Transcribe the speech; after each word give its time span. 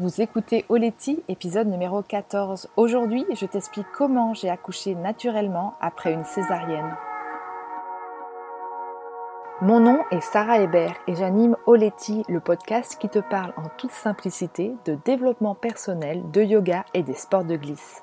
Vous 0.00 0.20
écoutez 0.20 0.64
Oleti, 0.70 1.22
épisode 1.28 1.68
numéro 1.68 2.02
14. 2.02 2.68
Aujourd'hui, 2.76 3.24
je 3.32 3.46
t'explique 3.46 3.86
comment 3.96 4.34
j'ai 4.34 4.50
accouché 4.50 4.96
naturellement 4.96 5.74
après 5.80 6.12
une 6.12 6.24
césarienne. 6.24 6.96
Mon 9.60 9.78
nom 9.78 10.00
est 10.10 10.20
Sarah 10.20 10.58
Hébert 10.58 10.96
et 11.06 11.14
j'anime 11.14 11.56
Oleti, 11.66 12.24
le 12.28 12.40
podcast 12.40 12.96
qui 12.98 13.08
te 13.08 13.20
parle 13.20 13.52
en 13.56 13.68
toute 13.78 13.92
simplicité 13.92 14.74
de 14.84 14.98
développement 15.04 15.54
personnel, 15.54 16.28
de 16.32 16.42
yoga 16.42 16.84
et 16.92 17.04
des 17.04 17.14
sports 17.14 17.44
de 17.44 17.54
glisse. 17.54 18.02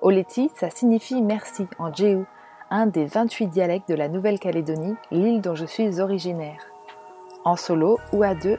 Oleti, 0.00 0.50
ça 0.56 0.68
signifie 0.68 1.22
merci 1.22 1.68
en 1.78 1.94
Jéhu, 1.94 2.24
un 2.70 2.86
des 2.86 3.04
28 3.04 3.46
dialectes 3.46 3.88
de 3.88 3.94
la 3.94 4.08
Nouvelle-Calédonie, 4.08 4.96
l'île 5.12 5.42
dont 5.42 5.54
je 5.54 5.66
suis 5.66 6.00
originaire. 6.00 6.58
En 7.44 7.54
solo 7.54 8.00
ou 8.12 8.24
à 8.24 8.34
deux, 8.34 8.58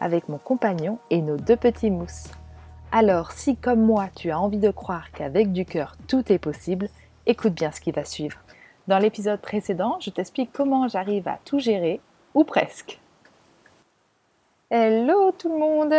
avec 0.00 0.28
mon 0.28 0.38
compagnon 0.38 0.98
et 1.10 1.22
nos 1.22 1.36
deux 1.36 1.56
petits 1.56 1.90
mousses. 1.90 2.30
Alors 2.90 3.32
si 3.32 3.56
comme 3.56 3.82
moi 3.82 4.08
tu 4.14 4.30
as 4.30 4.40
envie 4.40 4.58
de 4.58 4.70
croire 4.70 5.10
qu'avec 5.12 5.52
du 5.52 5.64
cœur 5.64 5.96
tout 6.06 6.32
est 6.32 6.38
possible, 6.38 6.88
écoute 7.26 7.54
bien 7.54 7.70
ce 7.70 7.80
qui 7.80 7.92
va 7.92 8.04
suivre. 8.04 8.38
Dans 8.86 8.98
l'épisode 8.98 9.40
précédent, 9.40 9.98
je 10.00 10.10
t'explique 10.10 10.50
comment 10.52 10.88
j'arrive 10.88 11.28
à 11.28 11.38
tout 11.44 11.58
gérer, 11.58 12.00
ou 12.34 12.44
presque. 12.44 12.98
Hello 14.70 15.32
tout 15.32 15.48
le 15.50 15.58
monde 15.58 15.94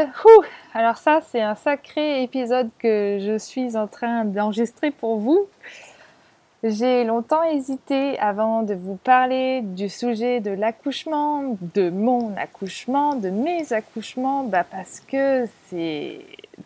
Alors 0.73 0.97
ça 0.97 1.21
c'est 1.21 1.41
un 1.41 1.55
sacré 1.55 2.23
épisode 2.23 2.69
que 2.79 3.17
je 3.19 3.37
suis 3.37 3.75
en 3.75 3.87
train 3.87 4.25
d'enregistrer 4.25 4.91
pour 4.91 5.17
vous. 5.17 5.47
J'ai 6.61 7.05
longtemps 7.05 7.43
hésité 7.43 8.19
avant 8.19 8.63
de 8.63 8.73
vous 8.73 8.97
parler 8.97 9.61
du 9.61 9.87
sujet 9.87 10.41
de 10.41 10.51
l'accouchement, 10.51 11.55
de 11.73 11.89
mon 11.89 12.35
accouchement, 12.35 13.15
de 13.15 13.29
mes 13.29 13.71
accouchements, 13.71 14.43
bah 14.43 14.65
parce 14.69 14.99
que 14.99 15.45
c'est 15.67 16.19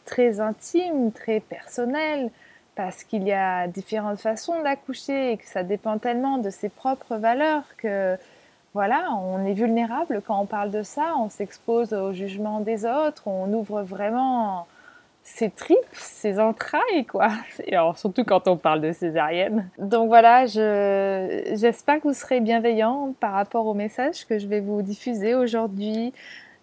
très 0.05 0.39
intime, 0.39 1.11
très 1.11 1.39
personnel, 1.41 2.31
parce 2.73 3.03
qu'il 3.03 3.21
y 3.21 3.33
a 3.33 3.67
différentes 3.67 4.19
façons 4.19 4.63
d'accoucher 4.63 5.33
et 5.33 5.37
que 5.37 5.45
ça 5.45 5.61
dépend 5.61 5.99
tellement 5.99 6.39
de 6.39 6.49
ses 6.49 6.69
propres 6.69 7.17
valeurs 7.17 7.63
que 7.77 8.17
voilà, 8.73 9.11
on 9.11 9.45
est 9.45 9.53
vulnérable 9.53 10.23
quand 10.25 10.39
on 10.39 10.47
parle 10.47 10.71
de 10.71 10.81
ça, 10.81 11.13
on 11.19 11.29
s'expose 11.29 11.93
au 11.93 12.13
jugement 12.13 12.61
des 12.61 12.85
autres, 12.85 13.27
on 13.27 13.53
ouvre 13.53 13.83
vraiment 13.83 14.65
ses 15.23 15.49
tripes, 15.49 15.77
ses 15.93 16.39
entrailles, 16.39 17.05
quoi. 17.07 17.29
Et 17.65 17.75
alors, 17.75 17.97
surtout 17.97 18.23
quand 18.23 18.47
on 18.47 18.57
parle 18.57 18.81
de 18.81 18.91
césarienne. 18.91 19.69
Donc 19.79 20.07
voilà, 20.07 20.45
j'espère 20.45 21.97
que 21.97 22.07
vous 22.07 22.13
serez 22.13 22.41
bienveillants 22.41 23.15
par 23.19 23.33
rapport 23.33 23.65
au 23.65 23.73
message 23.73 24.25
que 24.25 24.37
je 24.37 24.47
vais 24.47 24.59
vous 24.59 24.81
diffuser 24.81 25.33
aujourd'hui. 25.33 26.13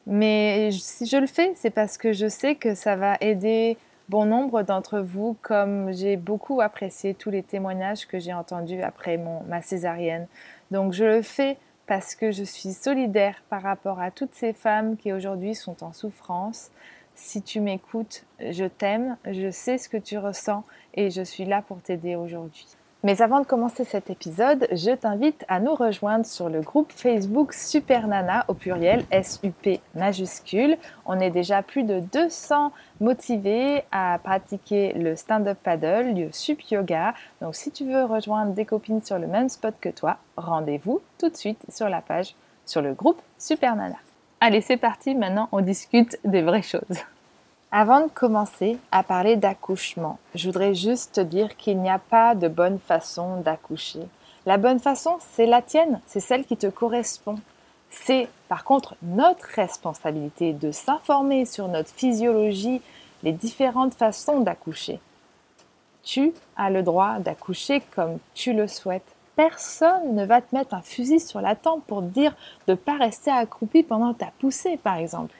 Mais 0.07 0.71
si 0.73 1.07
je 1.07 1.17
le 1.17 1.27
fais, 1.27 1.53
c'est 1.55 1.71
parce 1.71 1.97
que 1.97 2.13
je 2.13 2.29
sais 2.29 2.55
que 2.55 2.75
ça 2.75 2.97
va 2.97 3.17
aider 3.21 3.77
bon 4.09 4.25
nombre 4.25 4.63
d'entre 4.63 4.99
vous, 4.99 5.37
comme 5.41 5.93
j'ai 5.93 6.17
beaucoup 6.17 6.61
apprécié 6.61 7.15
tous 7.15 7.31
les 7.31 7.43
témoignages 7.43 8.07
que 8.07 8.19
j'ai 8.19 8.35
entendus 8.35 8.83
après 8.83 9.17
mon, 9.17 9.43
ma 9.45 9.63
césarienne. 9.63 10.27
Donc 10.71 10.93
je 10.93 11.05
le 11.05 11.23
fais 11.23 11.57
parce 11.87 12.15
que 12.15 12.31
je 12.31 12.45
suis 12.45 12.73
solidaire 12.73 13.43
par 13.49 13.63
rapport 13.63 14.01
à 14.01 14.11
toutes 14.11 14.35
ces 14.35 14.53
femmes 14.53 14.97
qui 14.97 15.13
aujourd'hui 15.13 15.55
sont 15.55 15.83
en 15.85 15.93
souffrance 15.93 16.71
si 17.15 17.43
tu 17.43 17.61
m'écoutes, 17.61 18.25
je 18.41 18.65
t'aime, 18.65 19.17
je 19.31 19.51
sais 19.51 19.79
ce 19.79 19.89
que 19.89 19.97
tu 19.97 20.19
ressens 20.19 20.65
et 20.95 21.11
je 21.11 21.23
suis 21.23 21.45
là 21.45 21.63
pour 21.63 21.81
t'aider 21.81 22.17
aujourd'hui. 22.17 22.67
Mais 23.03 23.23
avant 23.23 23.41
de 23.41 23.47
commencer 23.47 23.85
cet 23.85 24.11
épisode, 24.11 24.69
je 24.73 24.91
t'invite 24.91 25.47
à 25.49 25.59
nous 25.59 25.75
rejoindre 25.75 26.27
sur 26.27 26.51
le 26.51 26.61
groupe 26.61 26.93
Facebook 26.93 27.55
Super 27.55 28.07
Nana 28.07 28.45
au 28.49 28.53
pluriel 28.53 29.07
SUP 29.23 29.81
majuscule. 29.95 30.77
On 31.07 31.19
est 31.19 31.31
déjà 31.31 31.63
plus 31.63 31.85
de 31.85 32.01
200 32.01 32.73
motivés 33.01 33.85
à 33.91 34.19
pratiquer 34.23 34.93
le 34.93 35.17
stand-up 35.17 35.57
paddle, 35.63 36.15
le 36.15 36.31
sup 36.31 36.61
yoga. 36.71 37.15
Donc 37.41 37.55
si 37.55 37.71
tu 37.71 37.87
veux 37.87 38.05
rejoindre 38.05 38.53
des 38.53 38.67
copines 38.67 39.03
sur 39.03 39.19
le 39.19 39.27
même 39.27 39.49
spot 39.49 39.75
que 39.81 39.89
toi, 39.89 40.19
rendez-vous 40.37 41.01
tout 41.19 41.31
de 41.31 41.37
suite 41.37 41.65
sur 41.71 41.89
la 41.89 42.03
page 42.03 42.35
sur 42.67 42.83
le 42.83 42.93
groupe 42.93 43.23
Super 43.39 43.77
Nana. 43.77 43.97
Allez, 44.43 44.63
c'est 44.63 44.79
parti, 44.79 45.15
maintenant 45.15 45.51
on 45.53 45.61
discute 45.61 46.19
des 46.25 46.41
vraies 46.41 46.63
choses. 46.63 46.99
Avant 47.71 48.01
de 48.01 48.11
commencer 48.11 48.79
à 48.91 49.03
parler 49.03 49.37
d'accouchement, 49.37 50.19
je 50.35 50.47
voudrais 50.47 50.75
juste 50.75 51.17
te 51.17 51.21
dire 51.21 51.59
qu'il 51.59 51.79
n'y 51.79 51.91
a 51.91 51.99
pas 51.99 52.35
de 52.35 52.49
bonne 52.49 52.79
façon 52.79 53.43
d'accoucher. 53.43 54.01
La 54.47 54.57
bonne 54.57 54.81
façon, 54.81 55.19
c'est 55.33 55.45
la 55.45 55.61
tienne, 55.61 56.01
c'est 56.07 56.21
celle 56.21 56.47
qui 56.47 56.57
te 56.57 56.69
correspond. 56.69 57.39
C'est 57.91 58.29
par 58.49 58.65
contre 58.65 58.97
notre 59.03 59.45
responsabilité 59.45 60.55
de 60.55 60.73
s'informer 60.73 61.45
sur 61.45 61.69
notre 61.69 61.91
physiologie, 61.91 62.81
les 63.23 63.33
différentes 63.33 63.93
façons 63.93 64.41
d'accoucher. 64.41 65.01
Tu 66.03 66.33
as 66.57 66.71
le 66.71 66.83
droit 66.83 67.19
d'accoucher 67.19 67.83
comme 67.95 68.19
tu 68.33 68.55
le 68.55 68.69
souhaites 68.69 69.15
personne 69.41 70.15
ne 70.15 70.25
va 70.27 70.43
te 70.43 70.55
mettre 70.55 70.75
un 70.75 70.83
fusil 70.83 71.19
sur 71.19 71.41
la 71.41 71.57
tempe 71.57 71.83
pour 71.87 72.03
te 72.03 72.09
dire 72.09 72.37
de 72.67 72.73
ne 72.73 72.77
pas 72.77 72.99
rester 72.99 73.31
accroupi 73.31 73.83
pendant 73.83 74.13
ta 74.13 74.27
poussée, 74.39 74.77
par 74.77 74.97
exemple. 74.97 75.35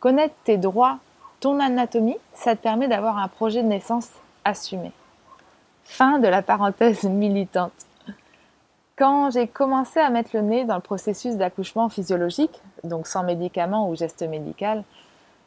Connaître 0.00 0.34
tes 0.42 0.56
droits, 0.56 0.98
ton 1.38 1.60
anatomie, 1.60 2.16
ça 2.34 2.56
te 2.56 2.62
permet 2.62 2.88
d'avoir 2.88 3.18
un 3.18 3.28
projet 3.28 3.62
de 3.62 3.68
naissance 3.68 4.08
assumé. 4.44 4.90
Fin 5.84 6.18
de 6.18 6.26
la 6.26 6.42
parenthèse 6.42 7.04
militante. 7.04 7.86
Quand 8.96 9.30
j'ai 9.30 9.46
commencé 9.46 10.00
à 10.00 10.10
mettre 10.10 10.30
le 10.32 10.40
nez 10.40 10.64
dans 10.64 10.74
le 10.74 10.80
processus 10.80 11.36
d'accouchement 11.36 11.88
physiologique, 11.88 12.60
donc 12.82 13.06
sans 13.06 13.22
médicaments 13.22 13.88
ou 13.88 13.94
geste 13.94 14.22
médical, 14.22 14.82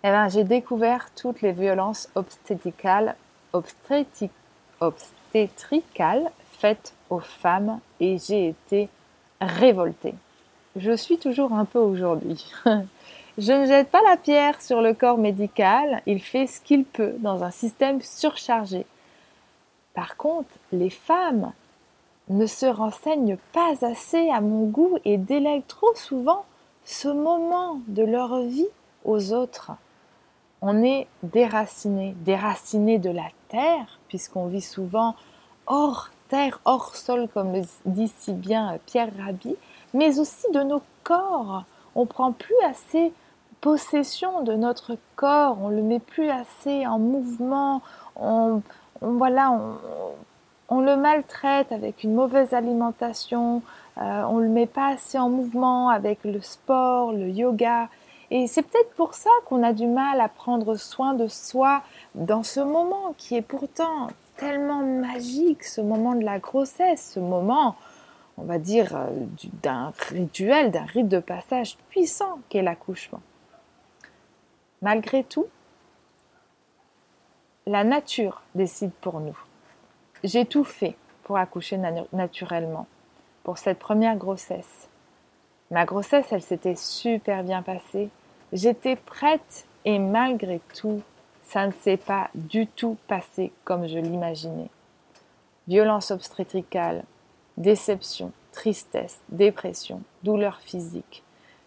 eh 0.05 0.09
ben, 0.09 0.29
j'ai 0.29 0.45
découvert 0.45 1.09
toutes 1.15 1.41
les 1.41 1.51
violences 1.51 2.07
obstétricales, 2.15 3.17
obstétricales 3.51 6.31
faites 6.59 6.93
aux 7.09 7.19
femmes 7.19 7.79
et 7.99 8.17
j'ai 8.17 8.49
été 8.49 8.89
révoltée. 9.41 10.15
Je 10.75 10.95
suis 10.95 11.17
toujours 11.17 11.53
un 11.53 11.65
peu 11.65 11.79
aujourd'hui. 11.79 12.51
Je 13.37 13.53
ne 13.53 13.65
jette 13.65 13.89
pas 13.89 14.01
la 14.01 14.17
pierre 14.17 14.61
sur 14.61 14.81
le 14.81 14.93
corps 14.93 15.17
médical, 15.17 16.01
il 16.05 16.21
fait 16.21 16.45
ce 16.45 16.59
qu'il 16.59 16.83
peut 16.83 17.15
dans 17.19 17.41
un 17.43 17.51
système 17.51 18.01
surchargé. 18.01 18.85
Par 19.93 20.17
contre, 20.17 20.49
les 20.73 20.89
femmes 20.89 21.53
ne 22.27 22.45
se 22.45 22.65
renseignent 22.65 23.37
pas 23.53 23.73
assez 23.85 24.29
à 24.29 24.41
mon 24.41 24.65
goût 24.65 24.97
et 25.05 25.17
délèguent 25.17 25.67
trop 25.67 25.95
souvent 25.95 26.43
ce 26.83 27.07
moment 27.07 27.79
de 27.87 28.03
leur 28.03 28.41
vie 28.41 28.67
aux 29.05 29.31
autres. 29.31 29.71
On 30.61 30.83
est 30.83 31.07
déraciné, 31.23 32.15
déraciné 32.19 32.99
de 32.99 33.09
la 33.09 33.29
terre, 33.47 33.99
puisqu'on 34.09 34.47
vit 34.47 34.61
souvent 34.61 35.15
hors 35.65 36.09
terre, 36.29 36.59
hors 36.65 36.95
sol, 36.95 37.27
comme 37.33 37.53
le 37.53 37.61
dit 37.85 38.11
si 38.19 38.33
bien 38.33 38.77
Pierre 38.85 39.09
Rabhi, 39.17 39.55
mais 39.93 40.19
aussi 40.19 40.45
de 40.53 40.61
nos 40.61 40.81
corps. 41.03 41.63
On 41.95 42.05
prend 42.05 42.31
plus 42.31 42.55
assez 42.69 43.11
possession 43.61 44.43
de 44.43 44.53
notre 44.53 44.95
corps, 45.15 45.57
on 45.61 45.69
le 45.69 45.81
met 45.81 45.99
plus 45.99 46.29
assez 46.29 46.87
en 46.87 46.99
mouvement, 46.99 47.81
on, 48.15 48.61
voilà, 49.01 49.59
on, 50.69 50.79
le 50.79 50.95
maltraite 50.95 51.71
avec 51.71 52.03
une 52.03 52.13
mauvaise 52.13 52.53
alimentation, 52.53 53.61
euh, 53.97 54.23
on 54.29 54.37
le 54.37 54.47
met 54.47 54.67
pas 54.67 54.93
assez 54.93 55.17
en 55.17 55.29
mouvement 55.29 55.89
avec 55.89 56.23
le 56.23 56.41
sport, 56.41 57.11
le 57.11 57.29
yoga. 57.29 57.89
Et 58.31 58.47
c'est 58.47 58.61
peut-être 58.61 58.93
pour 58.95 59.15
ça 59.15 59.31
qu'on 59.45 59.63
a 59.63 59.73
du 59.73 59.87
mal 59.87 60.21
à 60.21 60.29
prendre 60.29 60.75
soin 60.75 61.15
de 61.15 61.27
soi 61.27 61.81
dans 62.13 62.43
ce 62.43 62.59
moment 62.59 63.13
qui 63.17 63.35
est 63.35 63.41
pourtant 63.41 64.07
tellement 64.39 64.83
magique, 64.83 65.63
ce 65.63 65.81
moment 65.81 66.15
de 66.15 66.23
la 66.23 66.39
grossesse, 66.39 67.11
ce 67.13 67.19
moment, 67.19 67.75
on 68.37 68.43
va 68.43 68.57
dire, 68.57 68.95
euh, 68.95 69.07
d'un 69.61 69.93
rituel, 70.09 70.71
d'un 70.71 70.85
rite 70.85 71.09
de 71.09 71.19
passage 71.19 71.77
puissant 71.89 72.39
qu'est 72.49 72.61
l'accouchement. 72.61 73.21
Malgré 74.81 75.23
tout, 75.23 75.47
la 77.65 77.83
nature 77.83 78.41
décide 78.55 78.93
pour 79.01 79.19
nous. 79.19 79.37
J'ai 80.23 80.45
tout 80.45 80.63
fait 80.63 80.95
pour 81.23 81.37
accoucher 81.37 81.79
naturellement, 82.13 82.87
pour 83.43 83.57
cette 83.57 83.77
première 83.77 84.15
grossesse. 84.15 84.89
Ma 85.69 85.85
grossesse, 85.85 86.27
elle 86.31 86.41
s'était 86.41 86.75
super 86.75 87.43
bien 87.43 87.61
passée. 87.61 88.09
J'étais 88.53 88.95
prête 88.95 89.65
et 89.85 89.99
malgré 89.99 90.59
tout, 90.73 91.03
Ça 91.49 91.65
ne 91.65 91.71
s'est 91.71 91.97
pas 91.97 92.29
du 92.35 92.67
tout 92.67 92.95
passé 93.07 93.51
comme 93.63 93.87
je 93.87 93.97
l'imaginais. 93.97 94.69
Violence 95.67 96.11
obstétricale, 96.11 97.03
déception, 97.57 98.31
tristesse, 98.51 99.19
dépression, 99.29 100.03
douleur 100.21 100.59
physique. 100.59 101.23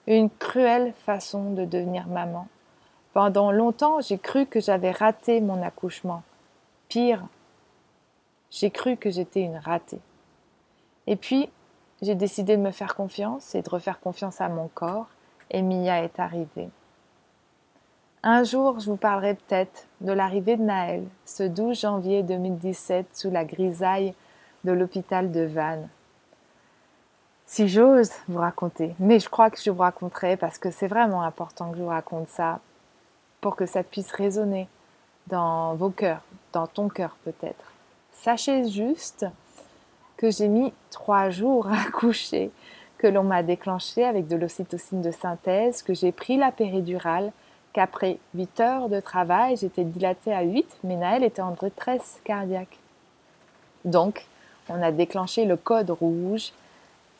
Une 0.06 0.30
cruelle 0.30 0.92
façon 1.04 1.50
de 1.50 1.64
devenir 1.64 2.06
maman. 2.06 2.46
Pendant 3.12 3.50
longtemps, 3.50 4.00
j'ai 4.00 4.18
cru 4.18 4.46
que 4.46 4.60
j'avais 4.60 4.92
raté 4.92 5.40
mon 5.40 5.60
accouchement. 5.60 6.22
Pire, 6.88 7.24
j'ai 8.52 8.70
cru 8.70 8.96
que 8.96 9.10
j'étais 9.10 9.40
une 9.40 9.56
ratée. 9.56 10.00
Et 11.08 11.16
puis, 11.16 11.50
j'ai 12.02 12.14
décidé 12.14 12.56
de 12.56 12.62
me 12.62 12.70
faire 12.70 12.94
confiance 12.94 13.56
et 13.56 13.62
de 13.62 13.68
refaire 13.68 13.98
confiance 13.98 14.40
à 14.40 14.48
mon 14.48 14.68
corps, 14.68 15.08
et 15.50 15.60
Mia 15.60 16.04
est 16.04 16.20
arrivée. 16.20 16.70
Un 18.24 18.44
jour, 18.44 18.78
je 18.78 18.88
vous 18.88 18.96
parlerai 18.96 19.34
peut-être 19.34 19.88
de 20.00 20.12
l'arrivée 20.12 20.56
de 20.56 20.62
Naël, 20.62 21.04
ce 21.24 21.42
12 21.42 21.80
janvier 21.80 22.22
2017, 22.22 23.06
sous 23.12 23.32
la 23.32 23.44
grisaille 23.44 24.14
de 24.62 24.70
l'hôpital 24.70 25.32
de 25.32 25.40
Vannes. 25.40 25.88
Si 27.46 27.68
j'ose 27.68 28.12
vous 28.28 28.38
raconter, 28.38 28.94
mais 29.00 29.18
je 29.18 29.28
crois 29.28 29.50
que 29.50 29.60
je 29.60 29.72
vous 29.72 29.82
raconterai 29.82 30.36
parce 30.36 30.58
que 30.58 30.70
c'est 30.70 30.86
vraiment 30.86 31.22
important 31.22 31.72
que 31.72 31.78
je 31.78 31.82
vous 31.82 31.88
raconte 31.88 32.28
ça 32.28 32.60
pour 33.40 33.56
que 33.56 33.66
ça 33.66 33.82
puisse 33.82 34.12
résonner 34.12 34.68
dans 35.26 35.74
vos 35.74 35.90
cœurs, 35.90 36.22
dans 36.52 36.68
ton 36.68 36.88
cœur 36.88 37.16
peut-être. 37.24 37.72
Sachez 38.12 38.68
juste 38.68 39.26
que 40.16 40.30
j'ai 40.30 40.46
mis 40.46 40.72
trois 40.90 41.30
jours 41.30 41.66
à 41.66 41.90
coucher, 41.92 42.52
que 42.98 43.08
l'on 43.08 43.24
m'a 43.24 43.42
déclenché 43.42 44.04
avec 44.04 44.28
de 44.28 44.36
l'ocytocine 44.36 45.02
de 45.02 45.10
synthèse, 45.10 45.82
que 45.82 45.92
j'ai 45.92 46.12
pris 46.12 46.36
la 46.36 46.52
péridurale 46.52 47.32
qu'après 47.72 48.18
8 48.34 48.60
heures 48.60 48.88
de 48.88 49.00
travail, 49.00 49.56
j'étais 49.56 49.84
dilatée 49.84 50.32
à 50.32 50.42
8, 50.42 50.78
mais 50.84 50.96
Naël 50.96 51.24
était 51.24 51.42
en 51.42 51.52
détresse 51.52 52.20
cardiaque. 52.24 52.78
Donc, 53.84 54.26
on 54.68 54.82
a 54.82 54.92
déclenché 54.92 55.44
le 55.44 55.56
code 55.56 55.90
rouge 55.90 56.52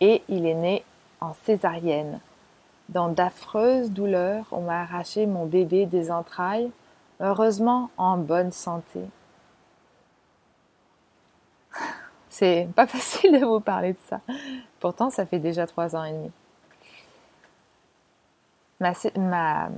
et 0.00 0.22
il 0.28 0.46
est 0.46 0.54
né 0.54 0.84
en 1.20 1.34
césarienne. 1.44 2.20
Dans 2.88 3.08
d'affreuses 3.08 3.90
douleurs, 3.90 4.46
on 4.50 4.62
m'a 4.62 4.82
arraché 4.82 5.26
mon 5.26 5.46
bébé 5.46 5.87
des 5.87 6.10
entrailles, 6.10 6.70
heureusement 7.20 7.90
en 7.96 8.16
bonne 8.19 8.52
santé. 8.52 9.00
C'est 12.28 12.69
pas 12.75 12.87
facile 12.87 13.40
de 13.40 13.44
vous 13.44 13.60
parler 13.60 13.93
de 13.93 13.99
ça. 14.08 14.20
Pourtant, 14.81 15.10
ça 15.10 15.26
fait 15.26 15.38
déjà 15.38 15.66
trois 15.66 15.94
ans 15.96 16.04
et 16.04 16.12
demi. 16.12 16.31
ma, 19.16 19.70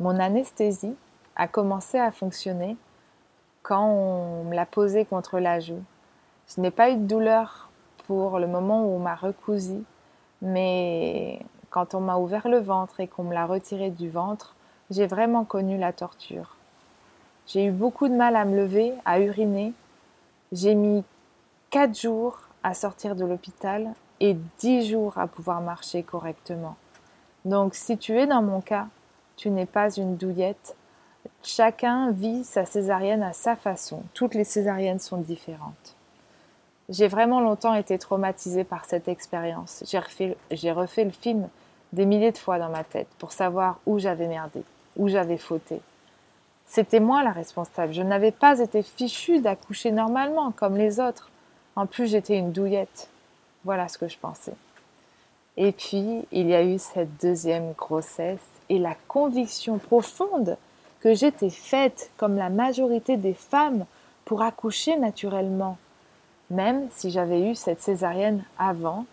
mon 0.00 0.18
anesthésie 0.18 0.94
a 1.36 1.48
commencé 1.48 1.98
à 1.98 2.12
fonctionner 2.12 2.76
quand 3.62 3.86
on 3.86 4.44
me 4.44 4.54
l'a 4.54 4.66
posée 4.66 5.04
contre 5.04 5.38
la 5.38 5.60
joue. 5.60 5.82
Je 6.48 6.60
n'ai 6.60 6.70
pas 6.70 6.90
eu 6.90 6.96
de 6.96 7.06
douleur 7.06 7.70
pour 8.06 8.38
le 8.38 8.46
moment 8.46 8.84
où 8.84 8.96
on 8.96 8.98
m'a 8.98 9.14
recousu, 9.14 9.82
mais 10.42 11.40
quand 11.70 11.94
on 11.94 12.00
m'a 12.00 12.16
ouvert 12.16 12.48
le 12.48 12.58
ventre 12.58 13.00
et 13.00 13.08
qu'on 13.08 13.24
me 13.24 13.34
l'a 13.34 13.46
retiré 13.46 13.90
du 13.90 14.10
ventre, 14.10 14.54
j'ai 14.90 15.06
vraiment 15.06 15.44
connu 15.44 15.78
la 15.78 15.92
torture. 15.92 16.56
J'ai 17.46 17.66
eu 17.66 17.70
beaucoup 17.70 18.08
de 18.08 18.14
mal 18.14 18.36
à 18.36 18.44
me 18.44 18.56
lever, 18.56 18.94
à 19.04 19.20
uriner. 19.20 19.72
J'ai 20.52 20.74
mis 20.74 21.04
quatre 21.70 21.98
jours 21.98 22.40
à 22.62 22.74
sortir 22.74 23.16
de 23.16 23.24
l'hôpital 23.24 23.92
et 24.20 24.36
dix 24.58 24.88
jours 24.88 25.18
à 25.18 25.26
pouvoir 25.26 25.60
marcher 25.60 26.02
correctement. 26.02 26.76
Donc 27.44 27.74
si 27.74 27.98
tu 27.98 28.18
es 28.18 28.26
dans 28.26 28.42
mon 28.42 28.60
cas, 28.60 28.86
tu 29.36 29.50
n'es 29.50 29.66
pas 29.66 29.90
une 29.90 30.16
douillette. 30.16 30.76
Chacun 31.42 32.10
vit 32.10 32.44
sa 32.44 32.64
césarienne 32.64 33.22
à 33.22 33.32
sa 33.32 33.56
façon. 33.56 34.02
Toutes 34.14 34.34
les 34.34 34.44
césariennes 34.44 34.98
sont 34.98 35.18
différentes. 35.18 35.96
J'ai 36.88 37.08
vraiment 37.08 37.40
longtemps 37.40 37.74
été 37.74 37.98
traumatisée 37.98 38.64
par 38.64 38.84
cette 38.84 39.08
expérience. 39.08 39.82
J'ai 39.86 39.98
refait, 40.70 41.04
le 41.04 41.10
film 41.10 41.48
des 41.92 42.04
milliers 42.04 42.32
de 42.32 42.38
fois 42.38 42.58
dans 42.58 42.68
ma 42.68 42.84
tête 42.84 43.08
pour 43.18 43.32
savoir 43.32 43.78
où 43.86 43.98
j'avais 43.98 44.26
merdé, 44.26 44.62
où 44.96 45.08
j'avais 45.08 45.38
fauté. 45.38 45.80
C'était 46.66 47.00
moi 47.00 47.22
la 47.22 47.32
responsable. 47.32 47.92
Je 47.92 48.02
n'avais 48.02 48.32
pas 48.32 48.58
été 48.58 48.82
fichue 48.82 49.40
d'accoucher 49.40 49.92
normalement 49.92 50.50
comme 50.50 50.76
les 50.76 51.00
autres. 51.00 51.30
En 51.76 51.86
plus, 51.86 52.06
j'étais 52.06 52.36
une 52.36 52.52
douillette. 52.52 53.08
Voilà 53.64 53.88
ce 53.88 53.96
que 53.96 54.08
je 54.08 54.18
pensais. 54.18 54.54
Et 55.56 55.72
puis, 55.72 56.26
il 56.32 56.48
y 56.48 56.54
a 56.54 56.64
eu 56.64 56.78
cette 56.78 57.20
deuxième 57.20 57.72
grossesse 57.72 58.40
et 58.68 58.78
la 58.78 58.96
conviction 59.08 59.78
profonde 59.78 60.56
que 61.00 61.14
j'étais 61.14 61.50
faite 61.50 62.10
comme 62.16 62.36
la 62.36 62.48
majorité 62.48 63.16
des 63.16 63.34
femmes 63.34 63.84
pour 64.24 64.42
accoucher 64.42 64.96
naturellement. 64.96 65.76
Même 66.50 66.88
si 66.90 67.10
j'avais 67.10 67.50
eu 67.50 67.54
cette 67.54 67.80
césarienne 67.80 68.42
avant, 68.58 69.06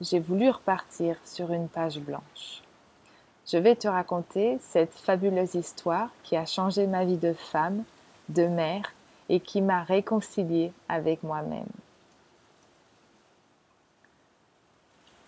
j'ai 0.00 0.20
voulu 0.20 0.50
repartir 0.50 1.16
sur 1.24 1.52
une 1.52 1.68
page 1.68 1.98
blanche. 1.98 2.62
Je 3.46 3.58
vais 3.58 3.76
te 3.76 3.86
raconter 3.86 4.58
cette 4.60 4.92
fabuleuse 4.94 5.54
histoire 5.54 6.08
qui 6.22 6.36
a 6.36 6.46
changé 6.46 6.86
ma 6.86 7.04
vie 7.04 7.18
de 7.18 7.34
femme, 7.34 7.84
de 8.30 8.46
mère 8.46 8.92
et 9.28 9.38
qui 9.38 9.60
m'a 9.60 9.82
réconciliée 9.82 10.72
avec 10.88 11.22
moi-même. 11.22 11.66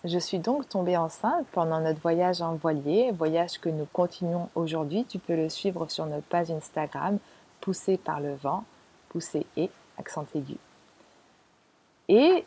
Je 0.07 0.19
suis 0.19 0.39
donc 0.39 0.69
tombée 0.69 0.95
enceinte 0.95 1.45
pendant 1.51 1.81
notre 1.81 1.99
voyage 1.99 2.41
en 2.41 2.55
voilier, 2.55 3.11
voyage 3.11 3.59
que 3.59 3.67
nous 3.67 3.85
continuons 3.91 4.47
aujourd'hui. 4.55 5.03
Tu 5.03 5.19
peux 5.19 5.35
le 5.35 5.49
suivre 5.49 5.85
sur 5.89 6.05
notre 6.05 6.23
page 6.23 6.49
Instagram, 6.49 7.17
poussé 7.59 7.97
par 7.97 8.21
le 8.21 8.33
vent, 8.35 8.63
poussé 9.09 9.45
et 9.57 9.69
accent 9.97 10.25
aigu. 10.33 10.55
Et 12.07 12.45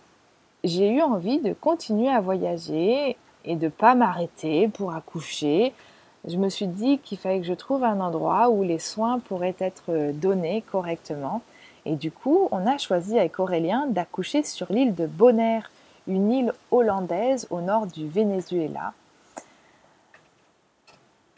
j'ai 0.65 0.89
eu 0.89 1.03
envie 1.03 1.39
de 1.39 1.53
continuer 1.53 2.09
à 2.09 2.23
voyager 2.23 3.19
et 3.45 3.57
de 3.57 3.67
ne 3.67 3.71
pas 3.71 3.95
m'arrêter 3.95 4.69
pour 4.69 4.95
accoucher. 4.95 5.75
Je 6.27 6.39
me 6.39 6.49
suis 6.49 6.67
dit 6.67 6.99
qu'il 6.99 7.19
fallait 7.19 7.41
que 7.41 7.47
je 7.47 7.53
trouve 7.53 7.85
un 7.85 8.01
endroit 8.01 8.49
où 8.49 8.63
les 8.63 8.79
soins 8.79 9.19
pourraient 9.19 9.57
être 9.59 10.13
donnés 10.15 10.65
correctement. 10.73 11.43
Et 11.85 11.97
du 11.97 12.11
coup, 12.11 12.49
on 12.53 12.67
a 12.67 12.79
choisi 12.79 13.19
avec 13.19 13.39
Aurélien 13.39 13.87
d'accoucher 13.87 14.45
sur 14.45 14.73
l'île 14.73 14.95
de 14.95 15.07
Bonaire, 15.07 15.71
une 16.07 16.33
île 16.33 16.53
hollandaise 16.71 17.47
au 17.51 17.61
nord 17.61 17.87
du 17.87 18.09
Venezuela. 18.09 18.93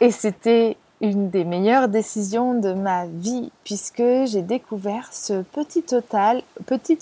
Et 0.01 0.11
c'était 0.11 0.77
une 1.01 1.31
des 1.31 1.45
meilleures 1.45 1.89
décisions 1.89 2.55
de 2.55 2.73
ma 2.73 3.07
vie 3.07 3.51
puisque 3.65 4.03
j'ai 4.25 4.43
découvert 4.43 5.13
ce 5.13 5.43
petit, 5.43 5.85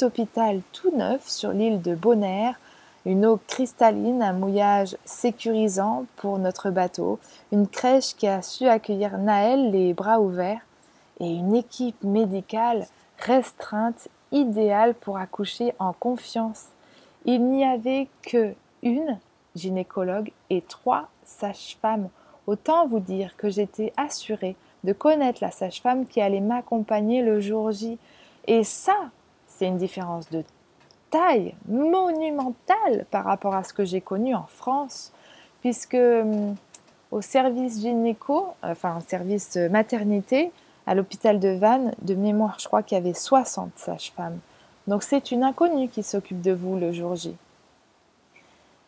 hôpital 0.02 0.60
tout 0.72 0.90
neuf 0.96 1.28
sur 1.28 1.52
l'île 1.52 1.82
de 1.82 1.94
Bonaire, 1.94 2.58
une 3.04 3.26
eau 3.26 3.38
cristalline, 3.46 4.22
un 4.22 4.32
mouillage 4.32 4.96
sécurisant 5.04 6.06
pour 6.16 6.38
notre 6.38 6.70
bateau, 6.70 7.18
une 7.52 7.68
crèche 7.68 8.14
qui 8.16 8.26
a 8.26 8.42
su 8.42 8.66
accueillir 8.66 9.18
Naël 9.18 9.70
les 9.70 9.92
bras 9.92 10.20
ouverts 10.20 10.60
et 11.20 11.28
une 11.28 11.54
équipe 11.54 12.02
médicale 12.02 12.86
restreinte 13.18 14.08
idéale 14.32 14.94
pour 14.94 15.18
accoucher 15.18 15.74
en 15.78 15.92
confiance 15.92 16.66
il 17.24 17.44
n'y 17.44 17.64
avait 17.64 18.08
que 18.22 18.54
une 18.82 19.18
gynécologue 19.54 20.30
et 20.48 20.62
trois 20.62 21.08
sages-femmes. 21.24 22.08
Autant 22.46 22.86
vous 22.86 23.00
dire 23.00 23.36
que 23.36 23.50
j'étais 23.50 23.92
assurée 23.96 24.56
de 24.84 24.92
connaître 24.92 25.42
la 25.42 25.50
sage-femme 25.50 26.06
qui 26.06 26.20
allait 26.20 26.40
m'accompagner 26.40 27.22
le 27.22 27.40
jour 27.40 27.70
J. 27.70 27.98
Et 28.46 28.64
ça, 28.64 28.96
c'est 29.46 29.66
une 29.66 29.76
différence 29.76 30.30
de 30.30 30.42
taille 31.10 31.54
monumentale 31.68 33.04
par 33.10 33.24
rapport 33.24 33.54
à 33.54 33.64
ce 33.64 33.74
que 33.74 33.84
j'ai 33.84 34.00
connu 34.00 34.34
en 34.34 34.46
France, 34.46 35.12
puisque 35.60 35.94
hum, 35.94 36.54
au 37.10 37.20
service 37.20 37.80
gynéco, 37.80 38.46
enfin 38.62 38.96
au 38.96 39.00
service 39.00 39.56
maternité, 39.56 40.52
à 40.86 40.94
l'hôpital 40.94 41.38
de 41.38 41.50
Vannes, 41.50 41.92
de 42.02 42.14
mémoire, 42.14 42.56
je 42.58 42.66
crois 42.66 42.82
qu'il 42.82 42.96
y 42.96 43.00
avait 43.00 43.14
60 43.14 43.72
sages-femmes. 43.76 44.38
Donc 44.90 45.04
c'est 45.04 45.30
une 45.30 45.44
inconnue 45.44 45.86
qui 45.86 46.02
s'occupe 46.02 46.40
de 46.40 46.50
vous 46.50 46.76
le 46.76 46.90
jour 46.90 47.14
J. 47.14 47.36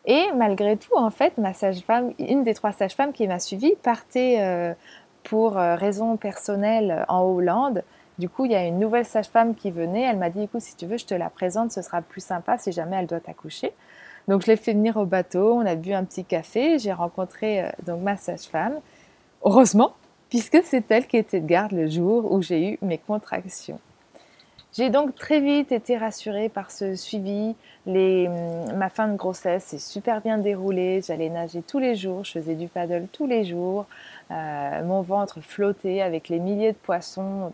Et 0.05 0.33
malgré 0.35 0.77
tout, 0.77 0.97
en 0.97 1.11
fait, 1.11 1.39
ma 1.39 1.55
sage-femme, 1.55 2.13
une 2.19 2.43
des 2.43 2.55
trois 2.55 2.73
sages-femmes 2.73 3.13
qui 3.13 3.29
m'a 3.29 3.39
suivie, 3.39 3.77
partait 3.85 4.39
euh, 4.41 4.75
pour 5.23 5.57
euh, 5.57 5.77
raison 5.77 6.17
personnelle 6.17 7.07
en 7.07 7.21
Hollande. 7.21 7.85
Du 8.19 8.29
coup, 8.29 8.47
il 8.47 8.51
y 8.51 8.57
a 8.57 8.67
une 8.67 8.81
nouvelle 8.81 9.05
sage-femme 9.05 9.55
qui 9.55 9.71
venait. 9.71 10.03
Elle 10.03 10.17
m'a 10.19 10.29
dit, 10.29 10.43
écoute, 10.43 10.63
si 10.63 10.75
tu 10.75 10.87
veux, 10.87 10.97
je 10.97 11.07
te 11.07 11.15
la 11.15 11.31
présente, 11.31 11.71
ce 11.71 11.83
sera 11.83 12.03
plus 12.03 12.21
sympa 12.21 12.59
si 12.59 12.73
jamais 12.73 12.97
elle 12.97 13.07
doit 13.07 13.21
accoucher. 13.29 13.73
Donc, 14.27 14.43
je 14.43 14.49
l'ai 14.49 14.57
fait 14.57 14.73
venir 14.73 14.97
au 14.97 15.07
bateau. 15.07 15.53
On 15.53 15.65
a 15.65 15.77
bu 15.77 15.93
un 15.93 16.03
petit 16.03 16.25
café. 16.25 16.81
J'ai 16.81 16.93
rencontré 16.93 17.63
euh, 17.63 17.69
donc 17.87 18.03
ma 18.03 18.17
sage-femme. 18.17 18.81
Heureusement, 19.45 19.93
puisque 20.31 20.65
c'est 20.65 20.91
elle 20.91 21.07
qui 21.07 21.17
était 21.17 21.39
de 21.39 21.47
garde 21.47 21.71
le 21.71 21.89
jour 21.89 22.33
où 22.33 22.43
j'ai 22.43 22.73
eu 22.73 22.79
mes 22.83 22.99
contractions. 22.99 23.79
J'ai 24.75 24.88
donc 24.88 25.14
très 25.14 25.41
vite 25.41 25.71
été 25.71 25.99
rassurée 25.99 26.49
par 26.49 26.71
ce 26.71 26.97
suivi. 26.97 27.55
Les, 27.85 28.29
ma 28.75 28.88
fin 28.88 29.09
de 29.09 29.17
grossesse 29.17 29.64
s'est 29.64 29.79
super 29.79 30.23
bien 30.23 30.38
déroulée. 30.38 31.02
J'allais 31.07 31.29
nager 31.29 31.61
tous 31.61 31.79
les 31.79 31.95
jours, 31.95 32.25
je 32.25 32.33
faisais 32.33 32.55
du 32.55 32.69
paddle 32.69 33.07
tous 33.12 33.26
les 33.26 33.45
jours. 33.45 33.85
Euh, 34.31 34.83
mon 34.85 35.02
ventre 35.02 35.43
flottait 35.43 36.00
avec 36.00 36.31
les 36.31 36.38
milliers 36.38 36.73
de 36.73 36.76
poissons 36.79 37.52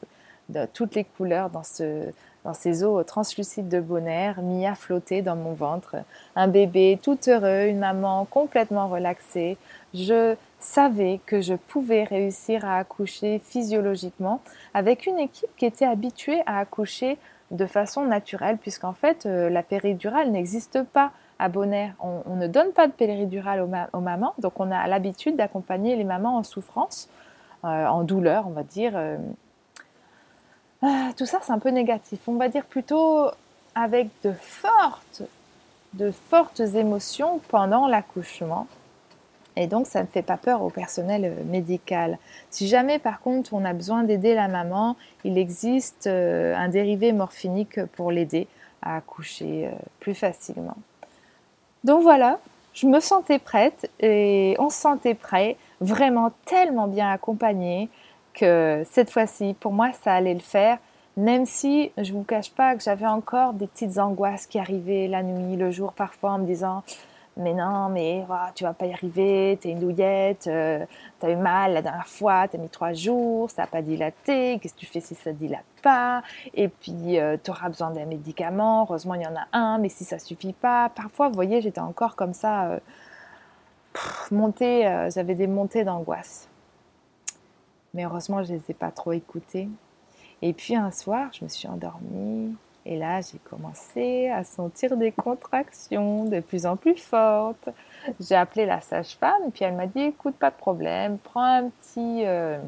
de 0.48 0.66
toutes 0.72 0.94
les 0.94 1.04
couleurs 1.04 1.50
dans, 1.50 1.64
ce, 1.64 2.04
dans 2.48 2.54
ces 2.54 2.82
eaux 2.82 3.02
translucides 3.02 3.68
de 3.68 3.78
bonheur, 3.78 4.40
mis 4.40 4.66
à 4.66 4.74
flotter 4.74 5.20
dans 5.20 5.36
mon 5.36 5.52
ventre. 5.52 5.96
Un 6.34 6.48
bébé 6.48 6.98
tout 7.02 7.18
heureux, 7.26 7.66
une 7.66 7.78
maman 7.78 8.24
complètement 8.24 8.88
relaxée. 8.88 9.58
Je 9.92 10.34
savais 10.58 11.20
que 11.26 11.42
je 11.42 11.52
pouvais 11.52 12.04
réussir 12.04 12.64
à 12.64 12.78
accoucher 12.78 13.38
physiologiquement 13.38 14.40
avec 14.72 15.04
une 15.04 15.18
équipe 15.18 15.50
qui 15.58 15.66
était 15.66 15.84
habituée 15.84 16.40
à 16.46 16.60
accoucher 16.60 17.18
de 17.50 17.66
façon 17.66 18.06
naturelle, 18.06 18.56
puisqu'en 18.56 18.94
fait, 18.94 19.26
euh, 19.26 19.50
la 19.50 19.62
péridurale 19.62 20.30
n'existe 20.30 20.82
pas 20.84 21.12
à 21.38 21.50
Bonaire. 21.50 21.92
On, 22.00 22.36
ne 22.36 22.46
donne 22.46 22.72
pas 22.72 22.86
de 22.86 22.92
péridurale 22.92 23.60
aux, 23.60 24.00
mamans, 24.00 24.32
donc 24.38 24.58
on 24.58 24.70
a 24.70 24.86
l'habitude 24.86 25.36
d'accompagner 25.36 25.96
les 25.96 26.04
mamans 26.04 26.38
en 26.38 26.42
souffrance, 26.42 27.10
euh, 27.64 27.86
en 27.86 28.04
douleur, 28.04 28.46
on 28.46 28.52
va 28.52 28.62
dire. 28.62 28.92
Euh. 28.94 29.18
Ah, 30.82 31.10
tout 31.16 31.26
ça, 31.26 31.40
c'est 31.42 31.52
un 31.52 31.58
peu 31.58 31.70
négatif. 31.70 32.20
On 32.28 32.34
va 32.34 32.48
dire 32.48 32.64
plutôt 32.64 33.30
avec 33.74 34.08
de 34.22 34.32
fortes, 34.32 35.22
de 35.94 36.12
émotions 36.76 37.40
pendant 37.48 37.88
l'accouchement. 37.88 38.66
Et 39.56 39.66
donc, 39.66 39.88
ça 39.88 40.02
ne 40.02 40.06
fait 40.06 40.22
pas 40.22 40.36
peur 40.36 40.62
au 40.62 40.70
personnel 40.70 41.24
euh, 41.24 41.44
médical. 41.44 42.18
Si 42.48 42.68
jamais, 42.68 43.00
par 43.00 43.20
contre, 43.20 43.54
on 43.54 43.64
a 43.64 43.72
besoin 43.72 44.04
d'aider 44.04 44.34
la 44.34 44.46
maman, 44.46 44.94
il 45.24 45.36
existe 45.36 46.06
euh, 46.06 46.54
un 46.56 46.68
dérivé 46.68 47.12
morphinique 47.12 47.84
pour 47.96 48.12
l'aider 48.12 48.46
à 48.82 48.98
accoucher 48.98 49.66
euh, 49.66 49.70
plus 49.98 50.14
facilement. 50.14 50.76
Donc 51.82 52.02
voilà, 52.02 52.38
je 52.72 52.86
me 52.86 53.00
sentais 53.00 53.40
prête 53.40 53.90
et 53.98 54.54
on 54.60 54.70
se 54.70 54.76
sentait 54.76 55.14
prêt, 55.14 55.56
vraiment 55.80 56.30
tellement 56.44 56.86
bien 56.86 57.10
accompagné 57.10 57.88
que 58.38 58.82
cette 58.90 59.10
fois-ci, 59.10 59.54
pour 59.58 59.72
moi, 59.72 59.90
ça 60.04 60.14
allait 60.14 60.34
le 60.34 60.40
faire. 60.40 60.78
Même 61.16 61.46
si 61.46 61.90
je 61.96 62.12
ne 62.12 62.18
vous 62.18 62.24
cache 62.24 62.52
pas 62.52 62.76
que 62.76 62.82
j'avais 62.82 63.06
encore 63.06 63.52
des 63.52 63.66
petites 63.66 63.98
angoisses 63.98 64.46
qui 64.46 64.58
arrivaient 64.58 65.08
la 65.08 65.22
nuit, 65.22 65.56
le 65.56 65.70
jour 65.72 65.92
parfois 65.92 66.32
en 66.32 66.38
me 66.38 66.46
disant 66.46 66.84
mais 67.38 67.54
non, 67.54 67.88
mais 67.88 68.26
tu 68.48 68.58
tu 68.58 68.64
vas 68.64 68.74
pas 68.74 68.86
y 68.86 68.92
arriver, 68.92 69.56
t'es 69.60 69.70
une 69.70 69.78
douillette, 69.78 70.48
euh, 70.48 70.84
tu 71.20 71.26
as 71.26 71.30
eu 71.30 71.36
mal 71.36 71.72
la 71.72 71.82
dernière 71.82 72.08
fois, 72.08 72.48
t'as 72.48 72.58
mis 72.58 72.68
trois 72.68 72.92
jours, 72.92 73.48
ça 73.50 73.62
n'a 73.62 73.68
pas 73.68 73.80
dilaté, 73.80 74.58
qu'est-ce 74.58 74.74
que 74.74 74.80
tu 74.80 74.86
fais 74.86 75.00
si 75.00 75.14
ça 75.14 75.32
dilate 75.32 75.64
pas? 75.80 76.22
Et 76.54 76.68
puis 76.68 77.18
euh, 77.18 77.36
tu 77.42 77.50
auras 77.50 77.68
besoin 77.68 77.92
d'un 77.92 78.06
médicament, 78.06 78.82
heureusement 78.82 79.14
il 79.14 79.22
y 79.22 79.26
en 79.26 79.36
a 79.36 79.46
un, 79.52 79.78
mais 79.78 79.88
si 79.88 80.04
ça 80.04 80.18
suffit 80.18 80.52
pas, 80.52 80.88
parfois, 80.88 81.28
vous 81.28 81.34
voyez, 81.34 81.60
j'étais 81.60 81.80
encore 81.80 82.16
comme 82.16 82.34
ça, 82.34 82.64
euh, 82.64 82.78
montée, 84.32 85.08
j'avais 85.14 85.34
des 85.34 85.46
montées 85.46 85.84
d'angoisse. 85.84 86.48
Mais 87.94 88.04
heureusement, 88.04 88.42
je 88.42 88.54
les 88.54 88.62
ai 88.68 88.74
pas 88.74 88.90
trop 88.90 89.12
écoutées. 89.12 89.68
Et 90.42 90.52
puis 90.52 90.76
un 90.76 90.90
soir, 90.90 91.30
je 91.32 91.44
me 91.44 91.48
suis 91.48 91.68
endormie, 91.68 92.54
et 92.90 92.96
là, 92.96 93.20
j'ai 93.20 93.38
commencé 93.38 94.30
à 94.30 94.44
sentir 94.44 94.96
des 94.96 95.12
contractions 95.12 96.24
de 96.24 96.40
plus 96.40 96.64
en 96.64 96.76
plus 96.76 96.96
fortes. 96.96 97.68
J'ai 98.18 98.34
appelé 98.34 98.64
la 98.64 98.80
sage-femme 98.80 99.50
puis 99.52 99.64
elle 99.64 99.74
m'a 99.74 99.86
dit 99.86 100.00
écoute, 100.00 100.36
pas 100.36 100.50
de 100.50 100.56
problème, 100.56 101.18
prends 101.18 101.64
un 101.64 101.68
petit 101.68 102.24
euh, 102.24 102.58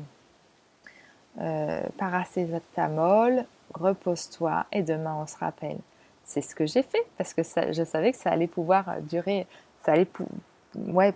euh, 1.41 1.81
paracétamol, 1.97 3.47
repose-toi 3.73 4.67
et 4.73 4.83
demain 4.83 5.17
on 5.23 5.27
se 5.27 5.39
rappelle. 5.39 5.79
C'est 6.25 6.43
ce 6.43 6.55
que 6.55 6.67
j'ai 6.67 6.83
fait 6.83 7.07
parce 7.17 7.33
que 7.33 7.43
je 7.43 7.83
savais 7.83 8.13
que 8.13 8.19
ça 8.19 8.29
allait 8.29 8.47
pouvoir 8.47 9.01
durer, 9.01 9.47
ça 9.83 9.93
allait 9.93 10.09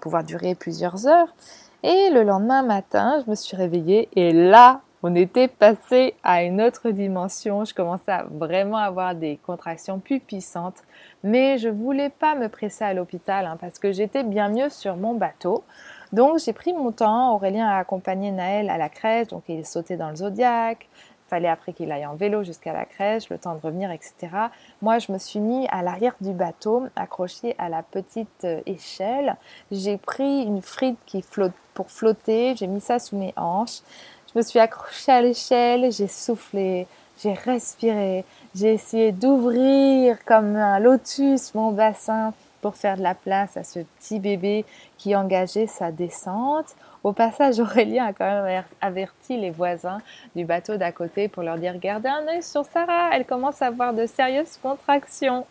pouvoir 0.00 0.25
durer 0.25 0.54
plusieurs 0.54 1.06
heures. 1.06 1.28
Et 1.86 2.08
le 2.08 2.22
lendemain 2.22 2.62
matin, 2.62 3.22
je 3.22 3.30
me 3.30 3.34
suis 3.34 3.58
réveillée 3.58 4.08
et 4.16 4.32
là, 4.32 4.80
on 5.02 5.14
était 5.14 5.48
passé 5.48 6.14
à 6.24 6.42
une 6.42 6.62
autre 6.62 6.88
dimension. 6.88 7.66
Je 7.66 7.74
commençais 7.74 8.10
à 8.10 8.24
vraiment 8.24 8.78
avoir 8.78 9.14
des 9.14 9.38
contractions 9.44 10.00
puissantes, 10.00 10.78
mais 11.22 11.58
je 11.58 11.68
voulais 11.68 12.08
pas 12.08 12.36
me 12.36 12.48
presser 12.48 12.84
à 12.84 12.94
l'hôpital 12.94 13.44
hein, 13.44 13.58
parce 13.60 13.78
que 13.78 13.92
j'étais 13.92 14.24
bien 14.24 14.48
mieux 14.48 14.70
sur 14.70 14.96
mon 14.96 15.12
bateau. 15.12 15.62
Donc 16.14 16.38
j'ai 16.38 16.54
pris 16.54 16.72
mon 16.72 16.90
temps. 16.90 17.34
Aurélien 17.34 17.68
a 17.68 17.76
accompagné 17.76 18.30
Naël 18.30 18.70
à 18.70 18.78
la 18.78 18.88
crèche, 18.88 19.26
donc 19.26 19.42
il 19.48 19.58
est 19.58 19.64
sauté 19.64 19.98
dans 19.98 20.08
le 20.08 20.16
Zodiac. 20.16 20.88
Fallait 21.34 21.48
après 21.48 21.72
qu'il 21.72 21.90
aille 21.90 22.06
en 22.06 22.14
vélo 22.14 22.44
jusqu'à 22.44 22.72
la 22.72 22.84
crèche, 22.84 23.28
le 23.28 23.38
temps 23.38 23.56
de 23.56 23.60
revenir, 23.60 23.90
etc. 23.90 24.14
Moi, 24.82 25.00
je 25.00 25.10
me 25.10 25.18
suis 25.18 25.40
mis 25.40 25.66
à 25.72 25.82
l'arrière 25.82 26.14
du 26.20 26.32
bateau, 26.32 26.84
accroché 26.94 27.56
à 27.58 27.68
la 27.68 27.82
petite 27.82 28.44
euh, 28.44 28.60
échelle. 28.66 29.34
J'ai 29.72 29.96
pris 29.96 30.44
une 30.44 30.62
frite 30.62 30.96
qui 31.06 31.22
flotte 31.22 31.50
pour 31.74 31.90
flotter. 31.90 32.54
J'ai 32.54 32.68
mis 32.68 32.80
ça 32.80 33.00
sous 33.00 33.16
mes 33.16 33.34
hanches. 33.36 33.80
Je 34.32 34.38
me 34.38 34.44
suis 34.44 34.60
accrochée 34.60 35.10
à 35.10 35.22
l'échelle, 35.22 35.90
j'ai 35.90 36.06
soufflé, 36.06 36.86
j'ai 37.20 37.32
respiré, 37.32 38.24
j'ai 38.54 38.74
essayé 38.74 39.10
d'ouvrir 39.10 40.24
comme 40.24 40.54
un 40.54 40.78
lotus 40.78 41.52
mon 41.56 41.72
bassin 41.72 42.32
pour 42.60 42.76
faire 42.76 42.96
de 42.96 43.02
la 43.02 43.16
place 43.16 43.56
à 43.56 43.64
ce 43.64 43.80
petit 43.80 44.20
bébé 44.20 44.64
qui 44.98 45.16
engageait 45.16 45.66
sa 45.66 45.90
descente. 45.90 46.76
Au 47.04 47.12
passage, 47.12 47.61
Aurélien 47.61 48.06
a 48.06 48.12
quand 48.14 48.25
même 48.25 48.64
averti 48.80 49.37
les 49.37 49.50
voisins 49.50 50.00
du 50.34 50.46
bateau 50.46 50.78
d'à 50.78 50.90
côté 50.90 51.28
pour 51.28 51.42
leur 51.42 51.58
dire 51.58 51.78
gardez 51.78 52.08
un 52.08 52.26
œil 52.26 52.42
sur 52.42 52.64
Sarah, 52.64 53.11
elle 53.12 53.26
commence 53.26 53.61
à 53.61 53.66
avoir 53.66 53.92
de 53.92 54.06
sérieuses 54.06 54.56
contractions. 54.56 55.46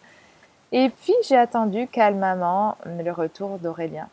Et 0.72 0.90
puis 0.90 1.14
j'ai 1.28 1.38
attendu 1.38 1.88
calmement 1.88 2.76
le 2.86 3.12
retour 3.12 3.60
d'Aurélien. 3.60 4.10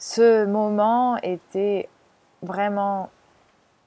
Ce 0.00 0.44
moment 0.44 1.16
était 1.22 1.88
vraiment 2.42 3.10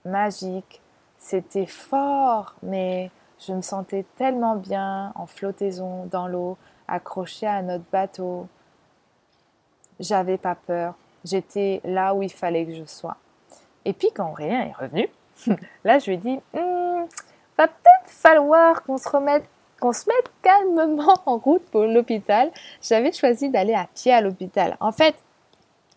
magique, 0.05 0.81
c'était 1.17 1.65
fort, 1.65 2.55
mais 2.63 3.11
je 3.45 3.51
me 3.51 3.61
sentais 3.61 4.05
tellement 4.15 4.55
bien 4.55 5.11
en 5.15 5.27
flottaison 5.27 6.05
dans 6.05 6.29
l'eau, 6.29 6.57
accrochée 6.87 7.45
à 7.45 7.61
notre 7.61 7.83
bateau. 7.91 8.47
J'avais 9.99 10.37
pas 10.37 10.55
peur, 10.55 10.95
j'étais 11.27 11.81
là 11.83 12.13
où 12.13 12.23
il 12.23 12.31
fallait 12.31 12.65
que 12.65 12.73
je 12.73 12.85
sois. 12.85 13.17
Et 13.85 13.93
puis 13.93 14.09
quand 14.13 14.31
rien 14.31 14.67
est 14.67 14.73
revenu, 14.73 15.09
là 15.83 15.99
je 15.99 16.05
lui 16.07 16.13
ai 16.13 16.17
dit, 16.17 16.39
hmm, 16.53 17.05
va 17.57 17.67
peut-être 17.67 18.07
falloir 18.07 18.83
qu'on 18.83 18.97
se 18.97 19.09
remette 19.09 19.45
qu'on 19.79 19.93
se 19.93 20.05
mette 20.07 20.31
calmement 20.41 21.13
en 21.25 21.37
route 21.37 21.63
pour 21.65 21.83
l'hôpital. 21.83 22.51
J'avais 22.81 23.11
choisi 23.11 23.49
d'aller 23.49 23.73
à 23.73 23.87
pied 23.93 24.11
à 24.11 24.21
l'hôpital. 24.21 24.75
En 24.79 24.91
fait, 24.91 25.15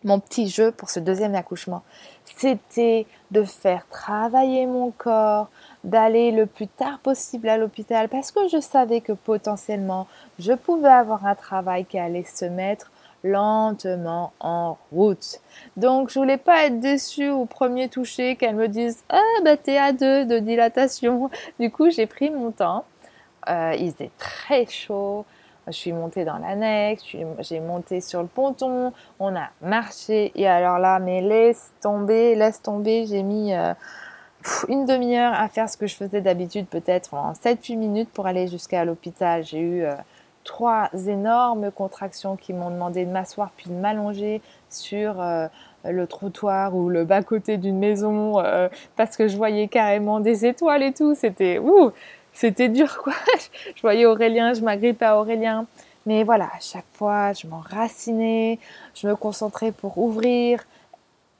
mon 0.03 0.19
petit 0.19 0.47
jeu 0.47 0.71
pour 0.71 0.89
ce 0.89 0.99
deuxième 0.99 1.35
accouchement, 1.35 1.83
c'était 2.25 3.05
de 3.29 3.43
faire 3.43 3.87
travailler 3.89 4.65
mon 4.65 4.91
corps, 4.91 5.49
d'aller 5.83 6.31
le 6.31 6.45
plus 6.45 6.67
tard 6.67 6.99
possible 6.99 7.49
à 7.49 7.57
l'hôpital 7.57 8.09
parce 8.09 8.31
que 8.31 8.47
je 8.47 8.59
savais 8.59 9.01
que 9.01 9.13
potentiellement 9.13 10.07
je 10.39 10.53
pouvais 10.53 10.89
avoir 10.89 11.25
un 11.25 11.35
travail 11.35 11.85
qui 11.85 11.99
allait 11.99 12.23
se 12.23 12.45
mettre 12.45 12.91
lentement 13.23 14.33
en 14.39 14.77
route. 14.91 15.41
Donc 15.77 16.09
je 16.09 16.19
voulais 16.19 16.37
pas 16.37 16.65
être 16.65 16.79
déçue 16.79 17.29
au 17.29 17.45
premier 17.45 17.89
toucher 17.89 18.35
qu'elle 18.35 18.55
me 18.55 18.67
dise 18.67 19.03
ah 19.09 19.21
bah 19.43 19.57
t'es 19.57 19.77
à 19.77 19.93
deux 19.93 20.25
de 20.25 20.39
dilatation. 20.39 21.29
Du 21.59 21.71
coup 21.71 21.89
j'ai 21.89 22.07
pris 22.07 22.29
mon 22.29 22.51
temps. 22.51 22.85
Euh, 23.49 23.75
il 23.77 23.91
faisait 23.91 24.11
très 24.17 24.65
chaud. 24.65 25.25
Je 25.67 25.73
suis 25.73 25.93
montée 25.93 26.25
dans 26.25 26.37
l'annexe, 26.37 27.03
j'ai 27.39 27.59
monté 27.59 28.01
sur 28.01 28.21
le 28.21 28.27
ponton, 28.27 28.93
on 29.19 29.35
a 29.35 29.49
marché 29.61 30.31
et 30.33 30.47
alors 30.47 30.79
là, 30.79 30.97
mais 30.97 31.21
laisse 31.21 31.71
tomber, 31.81 32.33
laisse 32.33 32.63
tomber, 32.63 33.05
j'ai 33.05 33.21
mis 33.21 33.53
euh, 33.53 33.73
une 34.69 34.85
demi-heure 34.85 35.33
à 35.33 35.47
faire 35.49 35.69
ce 35.69 35.77
que 35.77 35.85
je 35.85 35.95
faisais 35.95 36.19
d'habitude 36.19 36.65
peut-être 36.67 37.13
en 37.13 37.33
7-8 37.33 37.77
minutes 37.77 38.09
pour 38.11 38.25
aller 38.25 38.47
jusqu'à 38.47 38.83
l'hôpital. 38.85 39.43
J'ai 39.43 39.59
eu 39.59 39.83
euh, 39.83 39.93
trois 40.43 40.89
énormes 41.07 41.71
contractions 41.71 42.35
qui 42.35 42.53
m'ont 42.53 42.69
demandé 42.69 43.05
de 43.05 43.11
m'asseoir 43.11 43.51
puis 43.55 43.69
de 43.69 43.75
m'allonger 43.75 44.41
sur 44.69 45.21
euh, 45.21 45.47
le 45.85 46.07
trottoir 46.07 46.75
ou 46.75 46.89
le 46.89 47.05
bas-côté 47.05 47.57
d'une 47.57 47.79
maison 47.79 48.41
parce 48.95 49.17
que 49.17 49.27
je 49.27 49.35
voyais 49.35 49.67
carrément 49.67 50.19
des 50.19 50.45
étoiles 50.45 50.83
et 50.83 50.93
tout. 50.93 51.15
C'était 51.15 51.59
ouh 51.59 51.91
c'était 52.33 52.69
dur 52.69 53.01
quoi. 53.01 53.13
je 53.75 53.81
voyais 53.81 54.05
Aurélien, 54.05 54.53
je 54.53 54.61
m'agrippais 54.61 55.05
à 55.05 55.17
Aurélien. 55.17 55.65
Mais 56.05 56.23
voilà, 56.23 56.45
à 56.45 56.59
chaque 56.59 56.85
fois, 56.93 57.33
je 57.33 57.45
m'enracinais, 57.45 58.57
je 58.95 59.07
me 59.07 59.15
concentrais 59.15 59.71
pour 59.71 59.99
ouvrir, 59.99 60.63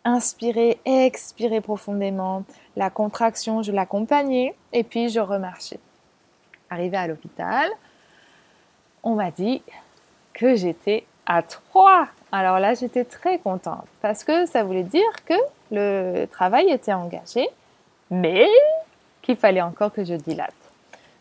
inspirer, 0.05 0.79
expirer 0.85 1.61
profondément. 1.61 2.43
La 2.75 2.91
contraction, 2.91 3.63
je 3.63 3.71
l'accompagnais 3.71 4.53
et 4.71 4.83
puis 4.83 5.09
je 5.09 5.19
remarchais. 5.19 5.79
Arrivé 6.69 6.95
à 6.95 7.07
l'hôpital, 7.07 7.69
on 9.03 9.15
m'a 9.15 9.31
dit 9.31 9.61
que 10.33 10.55
j'étais 10.55 11.05
à 11.25 11.41
3. 11.41 12.07
Alors 12.31 12.59
là, 12.59 12.73
j'étais 12.73 13.03
très 13.03 13.39
contente 13.39 13.85
parce 14.01 14.23
que 14.23 14.45
ça 14.45 14.63
voulait 14.63 14.83
dire 14.83 15.11
que 15.25 15.33
le 15.71 16.25
travail 16.25 16.69
était 16.71 16.93
engagé, 16.93 17.47
mais 18.09 18.47
qu'il 19.21 19.35
fallait 19.35 19.61
encore 19.61 19.91
que 19.91 20.03
je 20.03 20.13
dilate. 20.13 20.53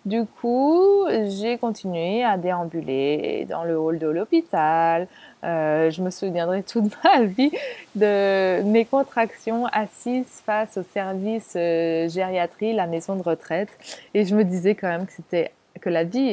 Du 0.07 0.25
coup, 0.25 1.07
j'ai 1.27 1.59
continué 1.59 2.25
à 2.25 2.39
déambuler 2.39 3.47
dans 3.51 3.65
le 3.65 3.79
hall 3.79 3.99
de 3.99 4.07
l'hôpital. 4.07 5.07
Euh, 5.45 5.91
je 5.91 6.01
me 6.01 6.09
souviendrai 6.09 6.63
toute 6.63 6.93
ma 7.05 7.23
vie 7.25 7.53
de 7.95 8.63
mes 8.63 8.87
contractions 8.87 9.67
assises 9.67 10.43
face 10.47 10.79
au 10.79 10.83
service 10.95 11.53
euh, 11.55 12.09
gériatrie, 12.09 12.73
la 12.73 12.87
maison 12.87 13.15
de 13.15 13.23
retraite. 13.23 13.69
Et 14.15 14.25
je 14.25 14.35
me 14.35 14.43
disais 14.43 14.75
quand 14.75 14.89
même 14.89 15.07
que 15.07 15.47
que 15.81 15.89
la 15.89 16.05
vie 16.05 16.29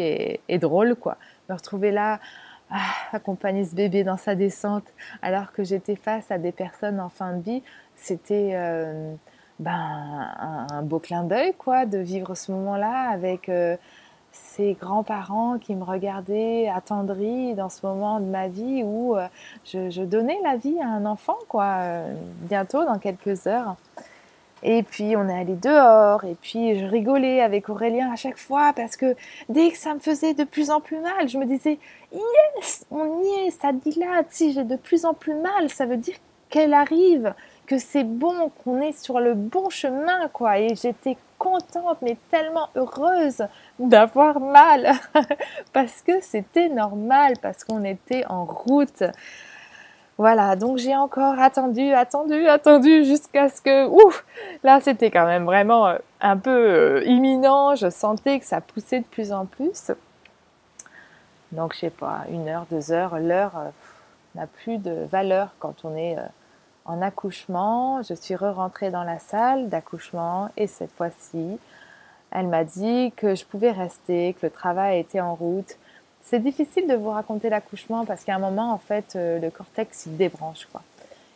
est, 0.47 0.57
drôle, 0.57 0.95
quoi. 0.95 1.17
Me 1.49 1.55
retrouver 1.55 1.91
là, 1.91 2.19
ah, 2.69 2.79
accompagner 3.13 3.63
ce 3.63 3.75
bébé 3.75 4.03
dans 4.03 4.17
sa 4.17 4.35
descente, 4.35 4.83
alors 5.21 5.53
que 5.53 5.63
j'étais 5.63 5.95
face 5.95 6.31
à 6.31 6.37
des 6.37 6.51
personnes 6.51 6.99
en 6.99 7.07
fin 7.07 7.33
de 7.33 7.41
vie, 7.41 7.63
c'était 7.95 8.51
euh, 8.55 9.13
ben, 9.59 10.67
un, 10.69 10.81
beau 10.81 10.99
clin 10.99 11.23
d'œil, 11.23 11.53
quoi, 11.57 11.85
de 11.85 11.97
vivre 11.97 12.35
ce 12.35 12.51
moment-là 12.51 13.09
avec 13.09 13.47
euh, 13.47 13.77
ces 14.33 14.73
grands-parents 14.73 15.59
qui 15.59 15.75
me 15.75 15.83
regardaient 15.85 16.67
attendris 16.67 17.55
dans 17.55 17.69
ce 17.69 17.85
moment 17.85 18.19
de 18.19 18.25
ma 18.25 18.49
vie 18.49 18.83
où 18.83 19.15
euh, 19.15 19.27
je, 19.63 20.03
donnais 20.03 20.37
la 20.43 20.57
vie 20.57 20.81
à 20.81 20.89
un 20.89 21.05
enfant, 21.05 21.37
quoi, 21.47 22.03
bientôt, 22.41 22.83
dans 22.83 22.99
quelques 22.99 23.47
heures. 23.47 23.77
Et 24.63 24.83
puis 24.83 25.15
on 25.15 25.29
est 25.29 25.39
allé 25.39 25.55
dehors, 25.55 26.23
et 26.23 26.35
puis 26.41 26.79
je 26.79 26.85
rigolais 26.85 27.41
avec 27.41 27.69
Aurélien 27.69 28.11
à 28.11 28.15
chaque 28.15 28.37
fois 28.37 28.73
parce 28.75 28.97
que 28.97 29.15
dès 29.49 29.69
que 29.69 29.77
ça 29.77 29.93
me 29.93 29.99
faisait 29.99 30.33
de 30.33 30.43
plus 30.43 30.71
en 30.71 30.81
plus 30.81 30.99
mal, 30.99 31.27
je 31.27 31.37
me 31.37 31.45
disais 31.45 31.77
Yes, 32.11 32.85
on 32.89 33.21
y 33.21 33.47
est, 33.47 33.51
ça 33.51 33.71
là, 33.71 34.23
si 34.29 34.53
j'ai 34.53 34.63
de 34.63 34.75
plus 34.75 35.05
en 35.05 35.13
plus 35.13 35.35
mal, 35.35 35.69
ça 35.69 35.85
veut 35.85 35.97
dire 35.97 36.15
qu'elle 36.49 36.73
arrive, 36.73 37.33
que 37.65 37.77
c'est 37.77 38.03
bon, 38.03 38.49
qu'on 38.63 38.81
est 38.81 38.97
sur 38.97 39.19
le 39.19 39.33
bon 39.33 39.69
chemin, 39.69 40.27
quoi. 40.29 40.59
Et 40.59 40.75
j'étais 40.75 41.17
contente, 41.37 41.97
mais 42.01 42.17
tellement 42.31 42.69
heureuse 42.75 43.45
d'avoir 43.77 44.39
mal, 44.39 44.93
parce 45.73 46.01
que 46.01 46.21
c'était 46.21 46.69
normal, 46.69 47.33
parce 47.41 47.63
qu'on 47.63 47.83
était 47.83 48.25
en 48.27 48.45
route. 48.45 49.03
Voilà, 50.17 50.55
donc 50.55 50.79
j'ai 50.79 50.95
encore 50.95 51.39
attendu, 51.39 51.93
attendu, 51.93 52.47
attendu 52.47 53.05
jusqu'à 53.05 53.49
ce 53.49 53.61
que, 53.61 53.85
ouf, 53.85 54.25
là 54.63 54.79
c'était 54.81 55.11
quand 55.11 55.27
même 55.27 55.45
vraiment 55.45 55.87
euh, 55.87 55.97
un 56.21 56.37
peu 56.37 56.49
euh, 56.49 57.03
imminent, 57.05 57.75
je 57.75 57.91
sentais 57.91 58.39
que 58.39 58.45
ça 58.45 58.59
poussait 58.59 59.01
de 59.01 59.05
plus 59.05 59.31
en 59.31 59.45
plus. 59.45 59.91
Donc 61.51 61.75
je 61.75 61.81
sais 61.81 61.89
pas, 61.91 62.23
une 62.31 62.49
heure, 62.49 62.65
deux 62.71 62.91
heures, 62.91 63.19
l'heure 63.19 63.51
euh, 63.57 63.69
n'a 64.33 64.47
plus 64.47 64.79
de 64.79 65.05
valeur 65.11 65.49
quand 65.59 65.85
on 65.85 65.95
est 65.95 66.17
en 66.85 66.99
accouchement. 67.03 68.01
Je 68.01 68.15
suis 68.15 68.35
re-rentrée 68.35 68.89
dans 68.89 69.03
la 69.03 69.19
salle 69.19 69.69
d'accouchement 69.69 70.49
et 70.57 70.65
cette 70.65 70.91
fois-ci, 70.93 71.59
elle 72.31 72.47
m'a 72.47 72.63
dit 72.63 73.13
que 73.15 73.35
je 73.35 73.45
pouvais 73.45 73.71
rester, 73.71 74.33
que 74.33 74.47
le 74.47 74.51
travail 74.51 74.99
était 74.99 75.21
en 75.21 75.35
route. 75.35 75.77
C'est 76.29 76.39
difficile 76.39 76.87
de 76.87 76.93
vous 76.93 77.11
raconter 77.11 77.49
l'accouchement 77.49 78.03
parce 78.03 78.25
qu'à 78.25 78.35
un 78.35 78.39
moment, 78.39 78.73
en 78.73 78.77
fait, 78.77 79.13
euh, 79.15 79.39
le 79.39 79.49
cortex 79.49 80.07
il 80.07 80.17
débranche, 80.17 80.67
quoi. 80.69 80.81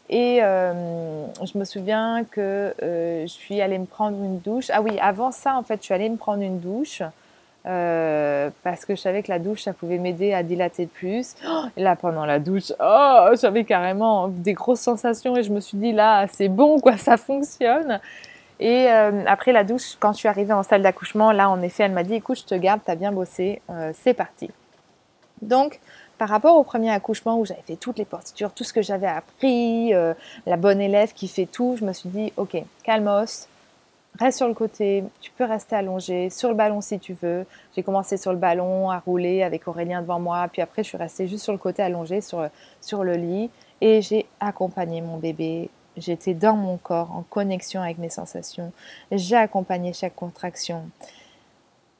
Et 0.09 0.43
euh, 0.43 1.25
je 1.45 1.57
me 1.57 1.63
souviens 1.63 2.25
que 2.29 2.73
euh, 2.83 3.21
je 3.21 3.31
suis 3.31 3.61
allée 3.61 3.79
me 3.79 3.85
prendre 3.85 4.21
une 4.21 4.39
douche. 4.39 4.65
Ah 4.69 4.81
oui, 4.81 4.99
avant 4.99 5.31
ça, 5.31 5.55
en 5.55 5.63
fait, 5.63 5.77
je 5.79 5.85
suis 5.85 5.93
allée 5.93 6.09
me 6.09 6.17
prendre 6.17 6.43
une 6.43 6.59
douche. 6.59 7.01
Parce 7.63 8.83
que 8.85 8.95
je 8.95 8.99
savais 8.99 9.23
que 9.23 9.31
la 9.31 9.39
douche, 9.39 9.61
ça 9.61 9.71
pouvait 9.71 9.97
m'aider 9.97 10.33
à 10.33 10.43
dilater 10.43 10.87
plus. 10.87 11.35
Oh, 11.47 11.63
et 11.77 11.83
là, 11.83 11.95
pendant 11.95 12.25
la 12.25 12.39
douche, 12.39 12.73
oh, 12.81 13.29
j'avais 13.39 13.63
carrément 13.63 14.27
des 14.27 14.53
grosses 14.53 14.81
sensations 14.81 15.37
et 15.37 15.43
je 15.43 15.53
me 15.53 15.61
suis 15.61 15.77
dit, 15.77 15.93
là, 15.93 16.25
c'est 16.27 16.49
bon, 16.49 16.81
quoi, 16.81 16.97
ça 16.97 17.15
fonctionne. 17.15 18.01
Et 18.59 18.89
après 18.89 19.53
la 19.53 19.63
douche, 19.63 19.95
quand 19.99 20.11
je 20.11 20.17
suis 20.17 20.27
arrivée 20.27 20.53
en 20.53 20.63
salle 20.63 20.81
d'accouchement, 20.81 21.31
là, 21.31 21.49
en 21.49 21.61
effet, 21.61 21.83
elle 21.83 21.93
m'a 21.93 22.03
dit, 22.03 22.15
écoute, 22.15 22.39
je 22.39 22.45
te 22.45 22.55
garde, 22.55 22.81
t'as 22.83 22.95
bien 22.95 23.13
bossé, 23.13 23.61
c'est 23.93 24.15
parti. 24.15 24.49
Donc, 25.41 25.79
par 26.17 26.29
rapport 26.29 26.55
au 26.57 26.63
premier 26.63 26.91
accouchement 26.91 27.39
où 27.39 27.45
j'avais 27.45 27.63
fait 27.63 27.75
toutes 27.75 27.97
les 27.97 28.05
postures, 28.05 28.51
tout 28.53 28.63
ce 28.63 28.73
que 28.73 28.81
j'avais 28.81 29.07
appris, 29.07 29.91
la 30.45 30.57
bonne 30.57 30.79
élève 30.79 31.13
qui 31.13 31.27
fait 31.27 31.47
tout, 31.47 31.75
je 31.79 31.83
me 31.83 31.93
suis 31.93 32.09
dit, 32.09 32.31
ok, 32.37 32.57
calmos, 32.83 33.47
Reste 34.19 34.37
sur 34.37 34.47
le 34.47 34.53
côté, 34.53 35.03
tu 35.21 35.31
peux 35.31 35.45
rester 35.45 35.75
allongé, 35.75 36.29
sur 36.29 36.49
le 36.49 36.55
ballon 36.55 36.81
si 36.81 36.99
tu 36.99 37.13
veux. 37.13 37.45
J'ai 37.75 37.81
commencé 37.81 38.17
sur 38.17 38.31
le 38.33 38.37
ballon, 38.37 38.91
à 38.91 38.99
rouler 38.99 39.41
avec 39.41 39.67
Aurélien 39.67 40.01
devant 40.01 40.19
moi, 40.19 40.47
puis 40.51 40.61
après 40.61 40.83
je 40.83 40.89
suis 40.89 40.97
restée 40.97 41.27
juste 41.27 41.43
sur 41.43 41.53
le 41.53 41.57
côté 41.57 41.81
allongé 41.81 42.19
sur, 42.19 42.47
sur 42.81 43.03
le 43.03 43.13
lit 43.13 43.49
et 43.79 44.01
j'ai 44.01 44.25
accompagné 44.39 45.01
mon 45.01 45.17
bébé. 45.17 45.69
J'étais 45.95 46.33
dans 46.33 46.55
mon 46.55 46.77
corps, 46.77 47.11
en 47.15 47.23
connexion 47.23 47.81
avec 47.81 47.97
mes 47.97 48.09
sensations. 48.09 48.71
J'ai 49.11 49.37
accompagné 49.37 49.93
chaque 49.93 50.15
contraction. 50.15 50.83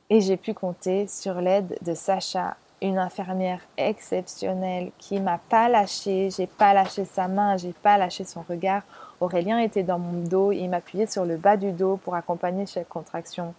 Et 0.10 0.20
j'ai 0.20 0.38
pu 0.38 0.54
compter 0.54 1.08
sur 1.08 1.40
l'aide 1.40 1.78
de 1.82 1.94
Sacha, 1.94 2.58
une 2.82 2.98
infirmière 2.98 3.60
exceptionnelle 3.78 4.92
qui 4.98 5.20
m'a 5.20 5.40
pas 5.50 5.70
lâché, 5.70 6.30
j'ai 6.36 6.48
pas 6.48 6.74
lâché 6.74 7.06
sa 7.06 7.28
main, 7.28 7.58
j'ai 7.58 7.74
pas 7.74 7.98
lâché 7.98 8.24
son 8.24 8.44
regard. 8.48 8.82
Aurélien 9.20 9.60
était 9.60 9.84
dans 9.84 10.00
mon 10.00 10.24
dos, 10.24 10.52
il 10.52 10.68
m'appuyait 10.68 11.06
sur 11.06 11.26
le 11.26 11.38
bas 11.38 11.58
du 11.58 11.72
dos 11.72 11.98
pour 11.98 12.16
accompagner 12.16 12.66
chaque 12.66 12.90
contraction. 12.90 13.54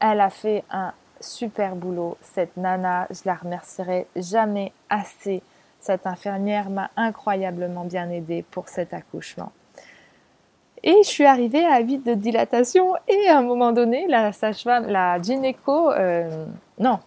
Elle 0.00 0.20
a 0.20 0.30
fait 0.30 0.64
un 0.70 0.92
super 1.20 1.76
boulot, 1.76 2.18
cette 2.20 2.56
nana, 2.56 3.06
je 3.10 3.20
la 3.24 3.34
remercierai 3.34 4.06
jamais 4.16 4.72
assez. 4.90 5.42
Cette 5.80 6.06
infirmière 6.06 6.70
m'a 6.70 6.90
incroyablement 6.96 7.84
bien 7.84 8.10
aidée 8.10 8.42
pour 8.42 8.68
cet 8.68 8.92
accouchement. 8.92 9.52
Et 10.82 10.96
je 11.02 11.08
suis 11.08 11.24
arrivée 11.24 11.64
à 11.64 11.80
8 11.80 11.98
de 12.00 12.14
dilatation 12.14 12.94
et 13.08 13.28
à 13.28 13.38
un 13.38 13.42
moment 13.42 13.72
donné, 13.72 14.06
la 14.08 14.32
sage-femme, 14.32 14.86
la 14.88 15.18
gynéco, 15.18 15.90
euh, 15.92 16.44
non, 16.78 16.98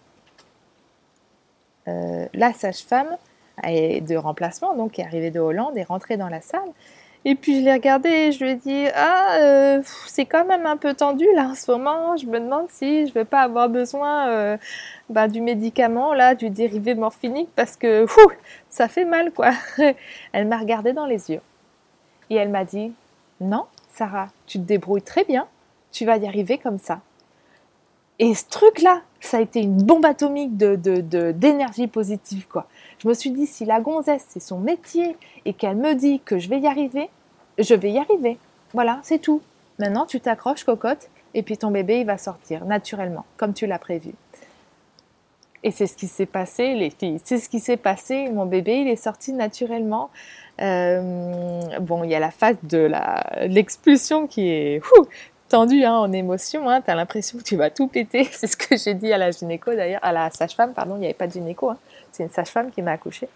la 2.34 2.52
sage-femme 2.52 3.16
de 3.64 4.16
remplacement, 4.16 4.74
donc 4.74 4.92
qui 4.92 5.00
est 5.00 5.04
arrivée 5.04 5.30
de 5.30 5.40
Hollande, 5.40 5.76
est 5.76 5.84
rentrée 5.84 6.16
dans 6.16 6.28
la 6.28 6.40
salle. 6.40 6.70
Et 7.24 7.34
puis 7.34 7.58
je 7.58 7.64
l'ai 7.64 7.72
regardée 7.72 8.08
et 8.08 8.32
je 8.32 8.44
lui 8.44 8.52
ai 8.52 8.54
dit 8.54 8.86
Ah, 8.94 9.38
euh, 9.40 9.82
c'est 10.06 10.24
quand 10.24 10.44
même 10.44 10.66
un 10.66 10.76
peu 10.76 10.94
tendu 10.94 11.26
là 11.34 11.48
en 11.48 11.54
ce 11.54 11.70
moment. 11.70 12.16
Je 12.16 12.26
me 12.26 12.38
demande 12.38 12.66
si 12.70 13.06
je 13.06 13.12
vais 13.12 13.24
pas 13.24 13.40
avoir 13.40 13.68
besoin 13.68 14.28
euh, 14.28 14.56
bah, 15.10 15.28
du 15.28 15.40
médicament, 15.40 16.14
là, 16.14 16.34
du 16.34 16.48
dérivé 16.50 16.94
morphinique, 16.94 17.50
parce 17.56 17.76
que 17.76 18.06
ça 18.70 18.88
fait 18.88 19.04
mal 19.04 19.32
quoi. 19.32 19.50
elle 20.32 20.46
m'a 20.46 20.58
regardée 20.58 20.92
dans 20.92 21.06
les 21.06 21.30
yeux. 21.30 21.40
Et 22.30 22.36
elle 22.36 22.50
m'a 22.50 22.64
dit 22.64 22.92
Non, 23.40 23.66
Sarah, 23.90 24.28
tu 24.46 24.58
te 24.58 24.64
débrouilles 24.64 25.02
très 25.02 25.24
bien. 25.24 25.48
Tu 25.90 26.04
vas 26.04 26.18
y 26.18 26.26
arriver 26.26 26.58
comme 26.58 26.78
ça. 26.78 27.00
Et 28.18 28.34
ce 28.34 28.44
truc-là, 28.48 29.02
ça 29.20 29.38
a 29.38 29.40
été 29.40 29.60
une 29.60 29.82
bombe 29.82 30.04
atomique 30.04 30.56
de, 30.56 30.74
d'énergie 31.32 31.86
positive, 31.86 32.46
quoi. 32.48 32.66
Je 32.98 33.08
me 33.08 33.14
suis 33.14 33.30
dit, 33.30 33.46
si 33.46 33.64
la 33.64 33.80
gonzesse, 33.80 34.26
c'est 34.28 34.40
son 34.40 34.58
métier 34.58 35.16
et 35.44 35.52
qu'elle 35.52 35.76
me 35.76 35.94
dit 35.94 36.20
que 36.24 36.38
je 36.38 36.48
vais 36.48 36.58
y 36.58 36.66
arriver, 36.66 37.10
je 37.58 37.74
vais 37.74 37.92
y 37.92 37.98
arriver. 37.98 38.38
Voilà, 38.74 38.98
c'est 39.02 39.20
tout. 39.20 39.40
Maintenant, 39.78 40.04
tu 40.04 40.20
t'accroches, 40.20 40.64
cocotte, 40.64 41.08
et 41.34 41.42
puis 41.42 41.56
ton 41.56 41.70
bébé, 41.70 42.00
il 42.00 42.06
va 42.06 42.18
sortir 42.18 42.64
naturellement, 42.64 43.24
comme 43.36 43.54
tu 43.54 43.66
l'as 43.66 43.78
prévu. 43.78 44.12
Et 45.62 45.70
c'est 45.70 45.86
ce 45.86 45.96
qui 45.96 46.06
s'est 46.06 46.26
passé, 46.26 46.74
les 46.74 46.90
filles. 46.90 47.20
C'est 47.24 47.38
ce 47.38 47.48
qui 47.48 47.60
s'est 47.60 47.76
passé. 47.76 48.28
Mon 48.30 48.46
bébé, 48.46 48.80
il 48.80 48.88
est 48.88 48.96
sorti 48.96 49.32
naturellement. 49.32 50.10
Euh, 50.60 51.60
bon, 51.80 52.04
il 52.04 52.10
y 52.10 52.14
a 52.14 52.20
la 52.20 52.30
phase 52.30 52.56
de 52.62 52.90
l'expulsion 53.46 54.26
qui 54.26 54.48
est 54.48 54.80
tendu 55.48 55.84
hein, 55.84 55.94
en 55.94 56.12
émotion, 56.12 56.68
hein, 56.68 56.80
tu 56.80 56.90
as 56.90 56.94
l'impression 56.94 57.38
que 57.38 57.42
tu 57.42 57.56
vas 57.56 57.70
tout 57.70 57.88
péter. 57.88 58.24
C'est 58.32 58.46
ce 58.46 58.56
que 58.56 58.76
j'ai 58.76 58.94
dit 58.94 59.12
à 59.12 59.18
la 59.18 59.30
gynéco 59.30 59.74
d'ailleurs, 59.74 60.00
à 60.02 60.12
la 60.12 60.30
sage-femme, 60.30 60.72
pardon, 60.72 60.96
il 60.96 61.00
n'y 61.00 61.06
avait 61.06 61.14
pas 61.14 61.26
de 61.26 61.32
gynéco, 61.32 61.70
hein. 61.70 61.78
c'est 62.12 62.22
une 62.22 62.30
sage-femme 62.30 62.70
qui 62.70 62.82
m'a 62.82 62.92
accouchée. 62.92 63.28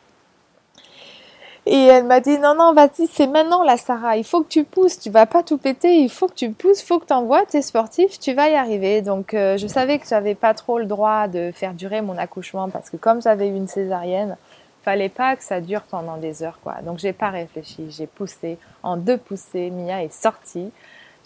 Et 1.64 1.84
elle 1.86 2.04
m'a 2.04 2.18
dit 2.18 2.38
non, 2.38 2.56
non, 2.56 2.72
vas-y, 2.72 3.06
c'est 3.06 3.28
maintenant 3.28 3.62
la 3.62 3.76
Sarah, 3.76 4.16
il 4.16 4.24
faut 4.24 4.42
que 4.42 4.48
tu 4.48 4.64
pousses, 4.64 4.98
tu 4.98 5.10
vas 5.10 5.26
pas 5.26 5.44
tout 5.44 5.58
péter, 5.58 6.00
il 6.00 6.10
faut 6.10 6.26
que 6.26 6.34
tu 6.34 6.50
pousses, 6.50 6.82
il 6.82 6.86
faut 6.86 6.98
que 6.98 7.06
tu 7.06 7.12
envoies, 7.12 7.46
tu 7.46 7.56
es 7.56 7.62
sportif, 7.62 8.18
tu 8.18 8.32
vas 8.32 8.48
y 8.48 8.56
arriver. 8.56 9.00
Donc 9.00 9.32
euh, 9.32 9.56
je 9.56 9.68
savais 9.68 10.00
que 10.00 10.06
j'avais 10.08 10.34
pas 10.34 10.54
trop 10.54 10.80
le 10.80 10.86
droit 10.86 11.28
de 11.28 11.52
faire 11.54 11.72
durer 11.74 12.00
mon 12.00 12.18
accouchement 12.18 12.68
parce 12.68 12.90
que 12.90 12.96
comme 12.96 13.22
j'avais 13.22 13.46
eu 13.46 13.54
une 13.54 13.68
césarienne, 13.68 14.36
fallait 14.82 15.08
pas 15.08 15.36
que 15.36 15.44
ça 15.44 15.60
dure 15.60 15.82
pendant 15.82 16.16
des 16.16 16.42
heures 16.42 16.58
quoi. 16.64 16.82
Donc 16.82 16.98
j'ai 16.98 17.12
pas 17.12 17.30
réfléchi, 17.30 17.86
j'ai 17.90 18.08
poussé, 18.08 18.58
en 18.82 18.96
deux 18.96 19.18
poussées, 19.18 19.70
Mia 19.70 20.02
est 20.02 20.12
sortie 20.12 20.72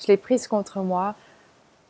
je 0.01 0.07
l'ai 0.09 0.17
prise 0.17 0.47
contre 0.47 0.81
moi. 0.81 1.15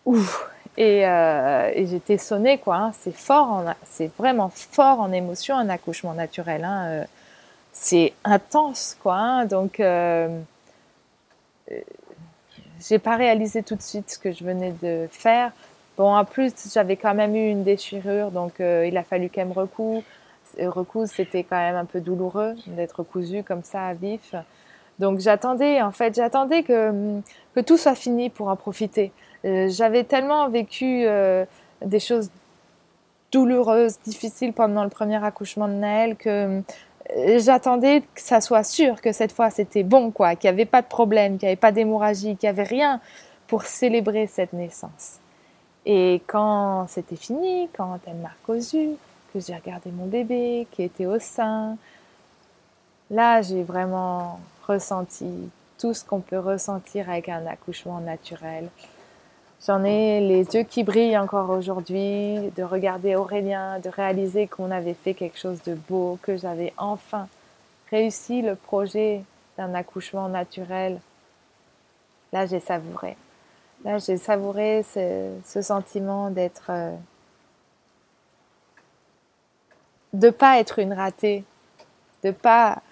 Ouf 0.04 0.48
et, 0.76 1.06
euh, 1.06 1.70
et 1.74 1.86
j'étais 1.86 2.18
sonnée, 2.18 2.58
quoi. 2.58 2.76
Hein. 2.76 2.92
C'est 2.98 3.14
fort, 3.14 3.64
c'est 3.84 4.14
vraiment 4.16 4.50
fort 4.50 5.00
en 5.00 5.12
émotion, 5.12 5.56
un 5.56 5.68
accouchement 5.68 6.12
naturel. 6.14 6.64
Hein. 6.64 6.86
Euh, 6.86 7.04
c'est 7.72 8.12
intense, 8.24 8.96
quoi. 9.02 9.14
Hein. 9.14 9.44
Donc, 9.46 9.80
euh, 9.80 10.28
j'ai 12.80 12.98
pas 12.98 13.16
réalisé 13.16 13.62
tout 13.62 13.74
de 13.74 13.82
suite 13.82 14.10
ce 14.10 14.18
que 14.18 14.32
je 14.32 14.44
venais 14.44 14.74
de 14.82 15.08
faire. 15.10 15.52
Bon, 15.96 16.14
en 16.14 16.24
plus, 16.26 16.52
j'avais 16.72 16.96
quand 16.96 17.14
même 17.14 17.34
eu 17.34 17.48
une 17.48 17.64
déchirure, 17.64 18.30
donc 18.30 18.56
il 18.60 18.96
a 18.98 19.02
fallu 19.02 19.30
qu'elle 19.30 19.48
me 19.48 19.54
recouse. 19.54 20.02
Recouse, 20.60 21.10
c'était 21.10 21.42
quand 21.42 21.56
même 21.56 21.76
un 21.76 21.86
peu 21.86 22.00
douloureux 22.00 22.54
d'être 22.66 23.02
cousue 23.02 23.42
comme 23.42 23.62
ça 23.62 23.86
à 23.86 23.94
vif. 23.94 24.34
Donc 24.98 25.20
j'attendais, 25.20 25.82
en 25.82 25.92
fait, 25.92 26.14
j'attendais 26.14 26.62
que, 26.62 27.20
que 27.54 27.60
tout 27.60 27.76
soit 27.76 27.94
fini 27.94 28.30
pour 28.30 28.48
en 28.48 28.56
profiter. 28.56 29.12
Euh, 29.44 29.68
j'avais 29.68 30.04
tellement 30.04 30.48
vécu 30.48 31.04
euh, 31.04 31.44
des 31.84 32.00
choses 32.00 32.30
douloureuses, 33.32 33.98
difficiles 34.04 34.52
pendant 34.52 34.84
le 34.84 34.90
premier 34.90 35.22
accouchement 35.22 35.68
de 35.68 35.74
Naël, 35.74 36.16
que 36.16 36.62
euh, 37.16 37.38
j'attendais 37.38 38.00
que 38.00 38.20
ça 38.20 38.40
soit 38.40 38.64
sûr 38.64 39.00
que 39.00 39.12
cette 39.12 39.32
fois 39.32 39.50
c'était 39.50 39.82
bon, 39.82 40.10
quoi, 40.10 40.34
qu'il 40.36 40.48
n'y 40.48 40.54
avait 40.54 40.64
pas 40.64 40.82
de 40.82 40.86
problème, 40.86 41.38
qu'il 41.38 41.46
n'y 41.46 41.52
avait 41.52 41.56
pas 41.56 41.72
d'hémorragie, 41.72 42.36
qu'il 42.36 42.48
n'y 42.48 42.58
avait 42.58 42.62
rien 42.62 43.00
pour 43.46 43.64
célébrer 43.64 44.26
cette 44.26 44.52
naissance. 44.52 45.18
Et 45.84 46.22
quand 46.26 46.86
c'était 46.88 47.16
fini, 47.16 47.68
quand 47.76 47.98
elle 48.06 48.16
m'a 48.16 48.32
cosu, 48.44 48.90
que 49.32 49.40
j'ai 49.40 49.54
regardé 49.54 49.90
mon 49.90 50.06
bébé 50.06 50.66
qui 50.72 50.82
était 50.82 51.06
au 51.06 51.18
sein, 51.20 51.76
là 53.10 53.42
j'ai 53.42 53.62
vraiment 53.62 54.40
ressenti 54.66 55.50
tout 55.78 55.94
ce 55.94 56.04
qu'on 56.04 56.20
peut 56.20 56.38
ressentir 56.38 57.10
avec 57.10 57.28
un 57.28 57.46
accouchement 57.46 58.00
naturel. 58.00 58.68
J'en 59.66 59.84
ai 59.84 60.20
les 60.20 60.44
yeux 60.54 60.62
qui 60.62 60.84
brillent 60.84 61.18
encore 61.18 61.50
aujourd'hui, 61.50 62.50
de 62.56 62.62
regarder 62.62 63.16
Aurélien, 63.16 63.78
de 63.80 63.88
réaliser 63.88 64.46
qu'on 64.46 64.70
avait 64.70 64.94
fait 64.94 65.14
quelque 65.14 65.38
chose 65.38 65.62
de 65.62 65.74
beau, 65.74 66.18
que 66.22 66.36
j'avais 66.36 66.72
enfin 66.76 67.28
réussi 67.90 68.42
le 68.42 68.54
projet 68.54 69.22
d'un 69.56 69.74
accouchement 69.74 70.28
naturel. 70.28 71.00
Là, 72.32 72.46
j'ai 72.46 72.60
savouré. 72.60 73.16
Là, 73.84 73.98
j'ai 73.98 74.16
savouré 74.16 74.84
ce, 74.84 75.62
sentiment 75.62 76.30
d'être. 76.30 76.66
Euh, 76.70 76.94
de 80.12 80.30
pas 80.30 80.60
être 80.60 80.78
une 80.78 80.92
ratée, 80.92 81.44
de 82.22 82.30
pas 82.30 82.82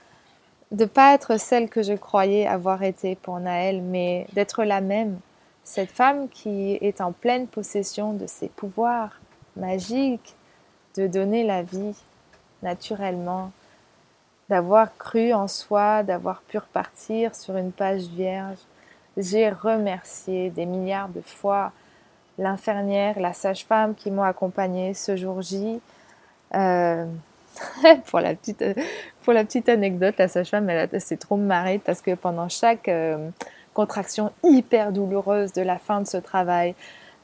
de 0.70 0.84
pas 0.84 1.14
être 1.14 1.38
celle 1.38 1.68
que 1.68 1.82
je 1.82 1.92
croyais 1.92 2.46
avoir 2.46 2.82
été 2.82 3.14
pour 3.16 3.38
Naël, 3.38 3.82
mais 3.82 4.26
d'être 4.32 4.64
la 4.64 4.80
même, 4.80 5.18
cette 5.62 5.90
femme 5.90 6.28
qui 6.28 6.78
est 6.80 7.00
en 7.00 7.12
pleine 7.12 7.46
possession 7.46 8.12
de 8.12 8.26
ses 8.26 8.48
pouvoirs 8.48 9.20
magiques, 9.56 10.34
de 10.96 11.06
donner 11.06 11.44
la 11.44 11.62
vie 11.62 11.96
naturellement, 12.62 13.52
d'avoir 14.48 14.96
cru 14.96 15.32
en 15.32 15.48
soi, 15.48 16.02
d'avoir 16.02 16.42
pu 16.42 16.58
repartir 16.58 17.34
sur 17.34 17.56
une 17.56 17.72
page 17.72 18.02
vierge. 18.04 18.58
J'ai 19.16 19.48
remercié 19.48 20.50
des 20.50 20.66
milliards 20.66 21.08
de 21.08 21.20
fois 21.20 21.72
l'infirmière, 22.38 23.20
la 23.20 23.32
sage-femme 23.32 23.94
qui 23.94 24.10
m'ont 24.10 24.24
accompagnée 24.24 24.92
ce 24.92 25.16
jour 25.16 25.40
J. 25.40 25.80
Euh, 26.54 27.06
pour, 28.06 28.20
la 28.20 28.34
petite, 28.34 28.64
pour 29.22 29.32
la 29.32 29.44
petite 29.44 29.68
anecdote, 29.68 30.14
la 30.18 30.28
sage-femme, 30.28 30.70
elle, 30.70 31.00
s'est 31.00 31.16
trop 31.16 31.36
marrée 31.36 31.80
parce 31.84 32.00
que 32.00 32.14
pendant 32.14 32.48
chaque 32.48 32.88
euh, 32.88 33.28
contraction 33.74 34.32
hyper 34.42 34.92
douloureuse 34.92 35.52
de 35.52 35.62
la 35.62 35.78
fin 35.78 36.00
de 36.00 36.06
ce 36.06 36.16
travail. 36.16 36.74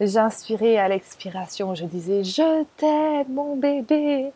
J'inspirais 0.00 0.78
à 0.78 0.88
l'expiration, 0.88 1.74
je 1.74 1.84
disais 1.84 2.24
Je 2.24 2.64
t'aime 2.76 3.32
mon 3.32 3.56
bébé 3.56 4.32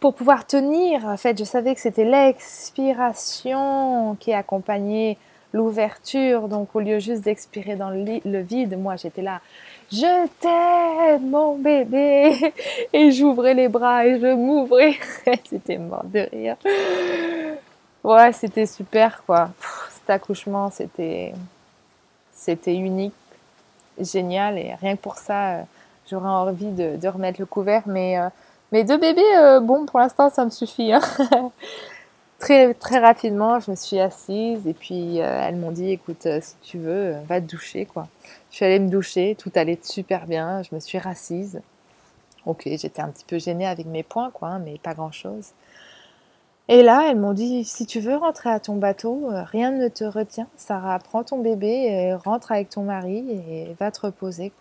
pour 0.00 0.14
pouvoir 0.14 0.46
tenir. 0.46 1.06
En 1.06 1.16
fait, 1.16 1.38
je 1.38 1.44
savais 1.44 1.74
que 1.74 1.80
c'était 1.80 2.04
l'expiration 2.04 4.16
qui 4.18 4.32
accompagnait 4.32 5.16
l'ouverture. 5.52 6.48
Donc, 6.48 6.74
au 6.74 6.80
lieu 6.80 6.98
juste 6.98 7.22
d'expirer 7.22 7.76
dans 7.76 7.90
le, 7.90 8.40
vide, 8.40 8.76
moi 8.78 8.96
j'étais 8.96 9.22
là 9.22 9.40
Je 9.90 10.26
t'aime 10.40 11.30
mon 11.30 11.56
bébé 11.56 12.52
Et 12.92 13.10
j'ouvrais 13.10 13.54
les 13.54 13.68
bras 13.68 14.06
et 14.06 14.20
je 14.20 14.34
m'ouvrais. 14.34 14.96
c'était 15.48 15.78
mort 15.78 16.04
de 16.04 16.28
rire. 16.30 16.56
Ouais, 18.04 18.32
c'était 18.32 18.66
super 18.66 19.22
quoi 19.24 19.50
accouchement, 20.12 20.70
c'était, 20.70 21.34
c'était 22.32 22.74
unique, 22.74 23.14
génial. 23.98 24.58
Et 24.58 24.74
rien 24.74 24.96
que 24.96 25.02
pour 25.02 25.16
ça, 25.16 25.50
euh, 25.50 25.62
j'aurais 26.10 26.28
envie 26.28 26.70
de, 26.70 27.08
remettre 27.08 27.40
le 27.40 27.46
couvert. 27.46 27.82
Mais 27.86 28.18
euh, 28.18 28.28
mes 28.72 28.84
deux 28.84 28.98
bébés, 28.98 29.22
euh, 29.36 29.60
bon, 29.60 29.86
pour 29.86 30.00
l'instant, 30.00 30.30
ça 30.30 30.44
me 30.44 30.50
suffit. 30.50 30.92
Hein. 30.92 31.00
très, 32.38 32.74
très 32.74 32.98
rapidement, 32.98 33.60
je 33.60 33.70
me 33.70 33.76
suis 33.76 33.98
assise 34.00 34.66
et 34.66 34.74
puis 34.74 35.18
elles 35.18 35.56
m'ont 35.56 35.72
dit, 35.72 35.90
écoute, 35.90 36.26
si 36.40 36.54
tu 36.62 36.78
veux, 36.78 37.14
va 37.28 37.40
te 37.40 37.46
doucher, 37.46 37.84
quoi. 37.86 38.08
Je 38.50 38.56
suis 38.56 38.64
allée 38.64 38.78
me 38.78 38.88
doucher, 38.88 39.36
tout 39.38 39.52
allait 39.54 39.78
super 39.82 40.26
bien. 40.26 40.62
Je 40.62 40.74
me 40.74 40.80
suis 40.80 40.98
rassise. 40.98 41.60
Ok, 42.46 42.62
j'étais 42.64 43.02
un 43.02 43.08
petit 43.08 43.24
peu 43.26 43.38
gênée 43.38 43.66
avec 43.66 43.86
mes 43.86 44.02
points, 44.02 44.30
quoi, 44.30 44.48
hein, 44.48 44.58
mais 44.64 44.78
pas 44.78 44.94
grand-chose. 44.94 45.52
Et 46.68 46.82
là, 46.82 47.08
elles 47.10 47.18
m'ont 47.18 47.32
dit, 47.32 47.64
si 47.64 47.86
tu 47.86 47.98
veux 48.00 48.16
rentrer 48.16 48.50
à 48.50 48.60
ton 48.60 48.76
bateau, 48.76 49.30
euh, 49.30 49.42
rien 49.42 49.70
ne 49.70 49.88
te 49.88 50.04
retient. 50.04 50.46
Sarah, 50.56 50.98
prends 50.98 51.24
ton 51.24 51.38
bébé 51.38 52.14
rentre 52.24 52.52
avec 52.52 52.70
ton 52.70 52.82
mari 52.82 53.24
et 53.30 53.74
va 53.80 53.90
te 53.90 54.00
reposer. 54.02 54.52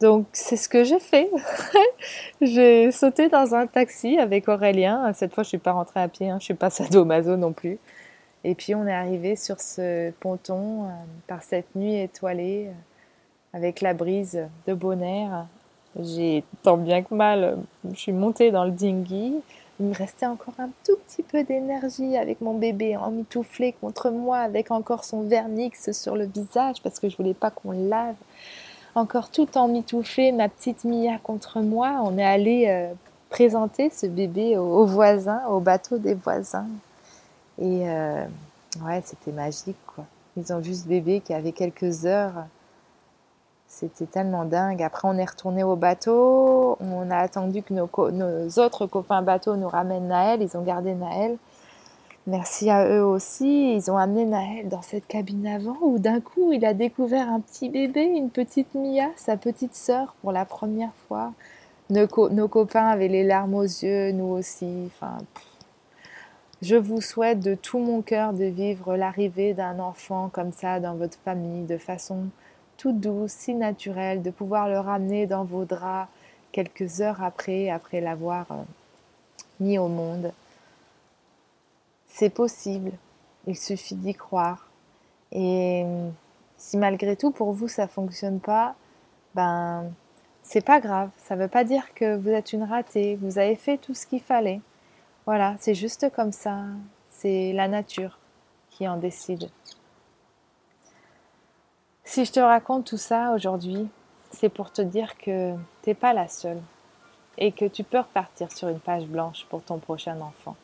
Donc, 0.00 0.26
c'est 0.32 0.56
ce 0.56 0.68
que 0.68 0.84
j'ai 0.84 1.00
fait. 1.00 1.28
j'ai 2.40 2.92
sauté 2.92 3.28
dans 3.28 3.54
un 3.54 3.66
taxi 3.66 4.16
avec 4.18 4.48
Aurélien. 4.48 5.12
Cette 5.12 5.34
fois, 5.34 5.42
je 5.42 5.48
suis 5.48 5.58
pas 5.58 5.72
rentrée 5.72 6.00
à 6.00 6.08
pied, 6.08 6.30
hein. 6.30 6.38
je 6.38 6.44
suis 6.44 6.54
pas 6.54 6.70
sadomaso 6.70 7.36
non 7.36 7.52
plus. 7.52 7.78
Et 8.44 8.54
puis, 8.54 8.74
on 8.76 8.86
est 8.86 8.94
arrivé 8.94 9.34
sur 9.34 9.60
ce 9.60 10.10
ponton 10.20 10.84
euh, 10.84 10.88
par 11.26 11.42
cette 11.42 11.74
nuit 11.74 11.96
étoilée 12.00 12.68
euh, 12.68 12.72
avec 13.52 13.80
la 13.80 13.92
brise 13.92 14.46
de 14.68 14.74
bon 14.74 15.02
air. 15.02 15.46
J'ai 15.98 16.44
tant 16.62 16.76
bien 16.76 17.02
que 17.02 17.12
mal, 17.12 17.58
je 17.90 17.98
suis 17.98 18.12
montée 18.12 18.52
dans 18.52 18.64
le 18.64 18.70
dinghy. 18.70 19.34
Il 19.80 19.86
me 19.86 19.94
restait 19.94 20.26
encore 20.26 20.54
un 20.58 20.70
tout 20.84 20.96
petit 21.06 21.24
peu 21.24 21.42
d'énergie 21.42 22.16
avec 22.16 22.40
mon 22.40 22.54
bébé 22.54 22.96
emmitouflé 22.96 23.74
contre 23.80 24.10
moi, 24.10 24.38
avec 24.38 24.70
encore 24.70 25.04
son 25.04 25.22
vernix 25.22 25.90
sur 25.90 26.14
le 26.14 26.26
visage 26.26 26.82
parce 26.82 27.00
que 27.00 27.08
je 27.08 27.16
voulais 27.16 27.34
pas 27.34 27.50
qu'on 27.50 27.72
lave. 27.72 28.16
Encore 28.94 29.30
tout 29.30 29.56
emmitouflé, 29.56 30.32
ma 30.32 30.48
petite 30.48 30.84
Mia 30.84 31.18
contre 31.18 31.60
moi. 31.60 32.00
On 32.02 32.18
est 32.18 32.24
allé 32.24 32.66
euh, 32.68 32.92
présenter 33.30 33.90
ce 33.90 34.06
bébé 34.06 34.56
aux, 34.56 34.86
voisins, 34.86 35.42
au 35.48 35.60
bateau 35.60 35.98
des 35.98 36.14
voisins. 36.14 36.66
Et 37.58 37.88
euh, 37.88 38.24
ouais, 38.84 39.02
c'était 39.04 39.32
magique 39.32 39.76
quoi. 39.86 40.04
Ils 40.36 40.52
ont 40.52 40.60
vu 40.60 40.74
ce 40.74 40.86
bébé 40.86 41.20
qui 41.20 41.34
avait 41.34 41.52
quelques 41.52 42.06
heures 42.06 42.44
c'était 43.68 44.06
tellement 44.06 44.46
dingue. 44.46 44.82
Après, 44.82 45.06
on 45.06 45.16
est 45.18 45.24
retourné 45.24 45.62
au 45.62 45.76
bateau. 45.76 46.78
On 46.80 47.10
a 47.10 47.18
attendu 47.18 47.62
que 47.62 47.74
nos, 47.74 48.58
autres 48.58 48.86
copains 48.86 49.22
bateaux 49.22 49.56
nous 49.56 49.68
ramènent 49.68 50.08
Naël. 50.08 50.42
Ils 50.42 50.56
ont 50.56 50.62
gardé 50.62 50.94
Naël. 50.94 51.36
Merci 52.28 52.68
à 52.68 52.86
eux 52.86 53.02
aussi. 53.02 53.72
Ils 53.74 53.90
ont 53.90 53.96
amené 53.96 54.26
Naël 54.26 54.68
dans 54.68 54.82
cette 54.82 55.06
cabine 55.06 55.46
avant 55.46 55.78
où 55.80 55.98
d'un 55.98 56.20
coup, 56.20 56.52
il 56.52 56.62
a 56.66 56.74
découvert 56.74 57.26
un 57.30 57.40
petit 57.40 57.70
bébé, 57.70 58.02
une 58.02 58.28
petite 58.28 58.74
Mia, 58.74 59.08
sa 59.16 59.38
petite 59.38 59.74
sœur, 59.74 60.14
pour 60.20 60.30
la 60.30 60.44
première 60.44 60.92
fois. 61.06 61.32
Nos, 61.88 62.06
copains 62.06 62.84
avaient 62.84 63.08
les 63.08 63.24
larmes 63.24 63.54
aux 63.54 63.62
yeux, 63.62 64.12
nous 64.12 64.26
aussi. 64.26 64.90
Je 66.60 66.76
vous 66.76 67.00
souhaite 67.00 67.40
de 67.40 67.54
tout 67.54 67.78
mon 67.78 68.02
cœur 68.02 68.34
de 68.34 68.44
vivre 68.44 68.94
l'arrivée 68.94 69.54
d'un 69.54 69.78
enfant 69.78 70.28
comme 70.30 70.52
ça 70.52 70.80
dans 70.80 70.96
votre 70.96 71.16
famille 71.24 71.64
de 71.64 71.78
façon 71.78 72.26
toute 72.76 73.00
douce, 73.00 73.32
si 73.32 73.54
naturelle, 73.54 74.20
de 74.20 74.30
pouvoir 74.30 74.68
le 74.68 74.78
ramener 74.78 75.26
dans 75.26 75.44
vos 75.44 75.64
draps 75.64 76.10
quelques 76.52 77.00
heures 77.00 77.22
après, 77.22 77.70
après 77.70 78.02
l'avoir 78.02 78.44
euh, 78.50 78.56
mis 79.60 79.78
au 79.78 79.88
monde. 79.88 80.30
C'est 82.08 82.30
possible, 82.30 82.92
il 83.46 83.56
suffit 83.56 83.94
d'y 83.94 84.14
croire. 84.14 84.68
Et 85.30 85.84
si 86.56 86.76
malgré 86.76 87.14
tout 87.16 87.30
pour 87.30 87.52
vous 87.52 87.68
ça 87.68 87.86
fonctionne 87.86 88.40
pas, 88.40 88.74
ben 89.34 89.90
c'est 90.42 90.64
pas 90.64 90.80
grave. 90.80 91.10
Ça 91.18 91.36
veut 91.36 91.48
pas 91.48 91.62
dire 91.62 91.92
que 91.94 92.16
vous 92.16 92.30
êtes 92.30 92.52
une 92.54 92.64
ratée. 92.64 93.16
Vous 93.16 93.38
avez 93.38 93.54
fait 93.54 93.76
tout 93.76 93.94
ce 93.94 94.06
qu'il 94.06 94.20
fallait. 94.20 94.62
Voilà, 95.26 95.54
c'est 95.60 95.74
juste 95.74 96.10
comme 96.10 96.32
ça. 96.32 96.64
C'est 97.10 97.52
la 97.52 97.68
nature 97.68 98.18
qui 98.70 98.88
en 98.88 98.96
décide. 98.96 99.50
Si 102.04 102.24
je 102.24 102.32
te 102.32 102.40
raconte 102.40 102.86
tout 102.86 102.96
ça 102.96 103.32
aujourd'hui, 103.32 103.90
c'est 104.30 104.48
pour 104.48 104.72
te 104.72 104.80
dire 104.80 105.18
que 105.18 105.54
t'es 105.82 105.94
pas 105.94 106.14
la 106.14 106.28
seule 106.28 106.62
et 107.36 107.52
que 107.52 107.66
tu 107.66 107.84
peux 107.84 107.98
repartir 107.98 108.50
sur 108.50 108.68
une 108.68 108.80
page 108.80 109.06
blanche 109.06 109.44
pour 109.50 109.62
ton 109.62 109.78
prochain 109.78 110.18
enfant. 110.22 110.56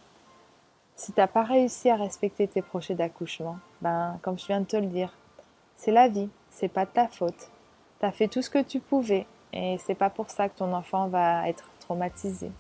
Si 0.96 1.12
t'as 1.12 1.26
pas 1.26 1.42
réussi 1.42 1.90
à 1.90 1.96
respecter 1.96 2.46
tes 2.46 2.62
projets 2.62 2.94
d'accouchement, 2.94 3.58
ben 3.82 4.18
comme 4.22 4.38
je 4.38 4.46
viens 4.46 4.60
de 4.60 4.66
te 4.66 4.76
le 4.76 4.86
dire, 4.86 5.12
c'est 5.74 5.90
la 5.90 6.08
vie, 6.08 6.28
c'est 6.50 6.68
pas 6.68 6.84
de 6.84 6.90
ta 6.90 7.08
faute. 7.08 7.50
T'as 7.98 8.12
fait 8.12 8.28
tout 8.28 8.42
ce 8.42 8.50
que 8.50 8.62
tu 8.62 8.80
pouvais 8.80 9.26
et 9.52 9.76
c'est 9.78 9.94
pas 9.94 10.10
pour 10.10 10.30
ça 10.30 10.48
que 10.48 10.58
ton 10.58 10.72
enfant 10.72 11.08
va 11.08 11.48
être 11.48 11.68
traumatisé. 11.80 12.50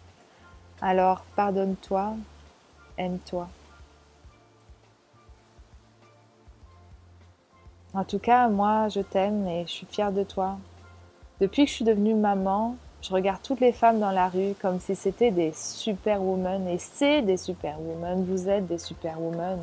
Alors 0.80 1.24
pardonne-toi, 1.36 2.14
aime-toi. 2.98 3.48
En 7.94 8.02
tout 8.02 8.18
cas, 8.18 8.48
moi, 8.48 8.88
je 8.88 9.00
t'aime 9.00 9.46
et 9.46 9.64
je 9.68 9.72
suis 9.72 9.86
fière 9.86 10.10
de 10.10 10.24
toi. 10.24 10.58
Depuis 11.40 11.64
que 11.64 11.70
je 11.70 11.76
suis 11.76 11.84
devenue 11.84 12.14
maman, 12.14 12.76
je 13.04 13.12
regarde 13.12 13.42
toutes 13.42 13.60
les 13.60 13.72
femmes 13.72 14.00
dans 14.00 14.10
la 14.10 14.28
rue 14.28 14.54
comme 14.62 14.80
si 14.80 14.94
c'était 14.94 15.30
des 15.30 15.52
superwomen. 15.52 16.66
Et 16.68 16.78
c'est 16.78 17.20
des 17.20 17.36
superwomen, 17.36 18.24
vous 18.24 18.48
êtes 18.48 18.66
des 18.66 18.78
superwomen. 18.78 19.58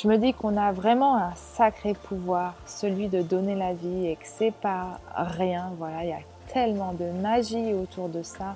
Je 0.00 0.06
me 0.06 0.16
dis 0.16 0.32
qu'on 0.32 0.56
a 0.56 0.70
vraiment 0.70 1.16
un 1.16 1.34
sacré 1.34 1.94
pouvoir, 1.94 2.54
celui 2.64 3.08
de 3.08 3.22
donner 3.22 3.56
la 3.56 3.74
vie 3.74 4.06
et 4.06 4.14
que 4.14 4.26
c'est 4.26 4.52
pas 4.52 5.00
rien. 5.16 5.72
Voilà, 5.78 6.04
il 6.04 6.10
y 6.10 6.12
a 6.12 6.20
tellement 6.52 6.92
de 6.92 7.06
magie 7.20 7.74
autour 7.74 8.08
de 8.08 8.22
ça 8.22 8.54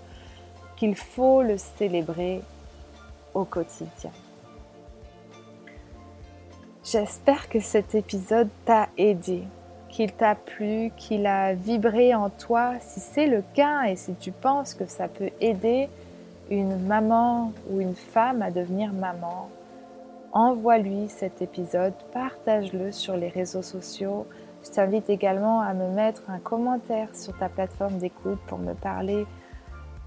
qu'il 0.76 0.94
faut 0.94 1.42
le 1.42 1.58
célébrer 1.58 2.40
au 3.34 3.44
quotidien. 3.44 4.12
J'espère 6.84 7.48
que 7.48 7.58
cet 7.58 7.96
épisode 7.96 8.48
t'a 8.64 8.88
aidé, 8.96 9.42
qu'il 9.92 10.10
t'a 10.12 10.34
plu, 10.34 10.90
qu'il 10.96 11.26
a 11.26 11.52
vibré 11.52 12.14
en 12.14 12.30
toi. 12.30 12.72
Si 12.80 12.98
c'est 12.98 13.26
le 13.26 13.44
cas 13.54 13.84
et 13.84 13.94
si 13.94 14.14
tu 14.14 14.32
penses 14.32 14.74
que 14.74 14.86
ça 14.86 15.06
peut 15.06 15.30
aider 15.40 15.88
une 16.50 16.78
maman 16.86 17.52
ou 17.70 17.80
une 17.80 17.94
femme 17.94 18.42
à 18.42 18.50
devenir 18.50 18.92
maman, 18.92 19.48
envoie-lui 20.32 21.08
cet 21.08 21.42
épisode, 21.42 21.92
partage-le 22.12 22.90
sur 22.90 23.16
les 23.16 23.28
réseaux 23.28 23.62
sociaux. 23.62 24.26
Je 24.64 24.70
t'invite 24.70 25.10
également 25.10 25.60
à 25.60 25.74
me 25.74 25.88
mettre 25.88 26.22
un 26.28 26.38
commentaire 26.38 27.14
sur 27.14 27.36
ta 27.36 27.48
plateforme 27.48 27.98
d'écoute 27.98 28.38
pour 28.46 28.58
me 28.58 28.72
parler 28.72 29.26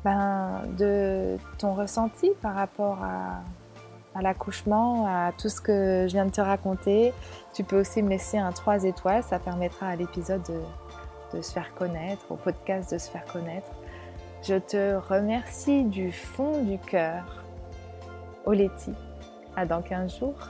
ben, 0.04 0.62
de 0.78 1.38
ton 1.60 1.74
ressenti 1.74 2.32
par 2.42 2.56
rapport 2.56 3.04
à 3.04 3.42
à 4.16 4.22
l'accouchement, 4.22 5.06
à 5.08 5.32
tout 5.34 5.50
ce 5.50 5.62
que 5.62 6.06
je 6.08 6.14
viens 6.14 6.26
de 6.26 6.32
te 6.32 6.42
raconter. 6.42 7.14
Tu 7.54 7.64
peux 7.64 7.80
aussi 7.80 8.02
me 8.02 8.10
laisser 8.10 8.38
un 8.38 8.52
3 8.52 8.86
étoiles, 8.86 9.24
ça 9.24 9.40
permettra 9.40 9.88
à 9.88 9.96
l'épisode 9.96 10.42
de, 10.44 11.42
se 11.42 11.52
faire 11.52 11.76
connaître, 11.76 12.32
au 12.32 12.36
podcast 12.36 12.94
de 12.94 12.98
se 12.98 13.12
faire 13.12 13.26
connaître. 13.26 13.68
Je 14.42 14.56
te 14.56 14.96
remercie 14.96 15.84
du 15.84 16.14
fond 16.14 16.64
du 16.64 16.80
cœur. 16.80 17.44
Oletti, 18.46 18.94
à 19.56 19.66
dans 19.66 19.82
15 19.82 20.20
jours. 20.20 20.50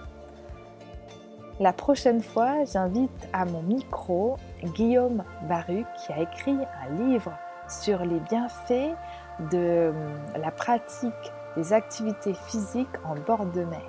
La 1.60 1.74
prochaine 1.74 2.22
fois, 2.22 2.66
j'invite 2.66 3.30
à 3.32 3.46
mon 3.46 3.64
micro 3.64 4.38
Guillaume 4.76 5.24
Baru 5.50 5.86
qui 5.98 6.12
a 6.12 6.20
écrit 6.22 6.58
un 6.84 6.94
livre 7.08 7.32
sur 7.68 8.04
les 8.06 8.20
bienfaits 8.20 8.94
de 9.52 9.94
la 10.38 10.52
pratique 10.52 11.14
des 11.56 11.74
activités 11.74 12.34
physiques 12.48 12.88
en 13.04 13.16
bord 13.16 13.46
de 13.46 13.64
mer. 13.64 13.82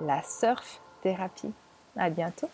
La 0.00 0.22
surf 0.22 0.80
thérapie. 1.02 1.52
À 1.96 2.08
bientôt. 2.08 2.48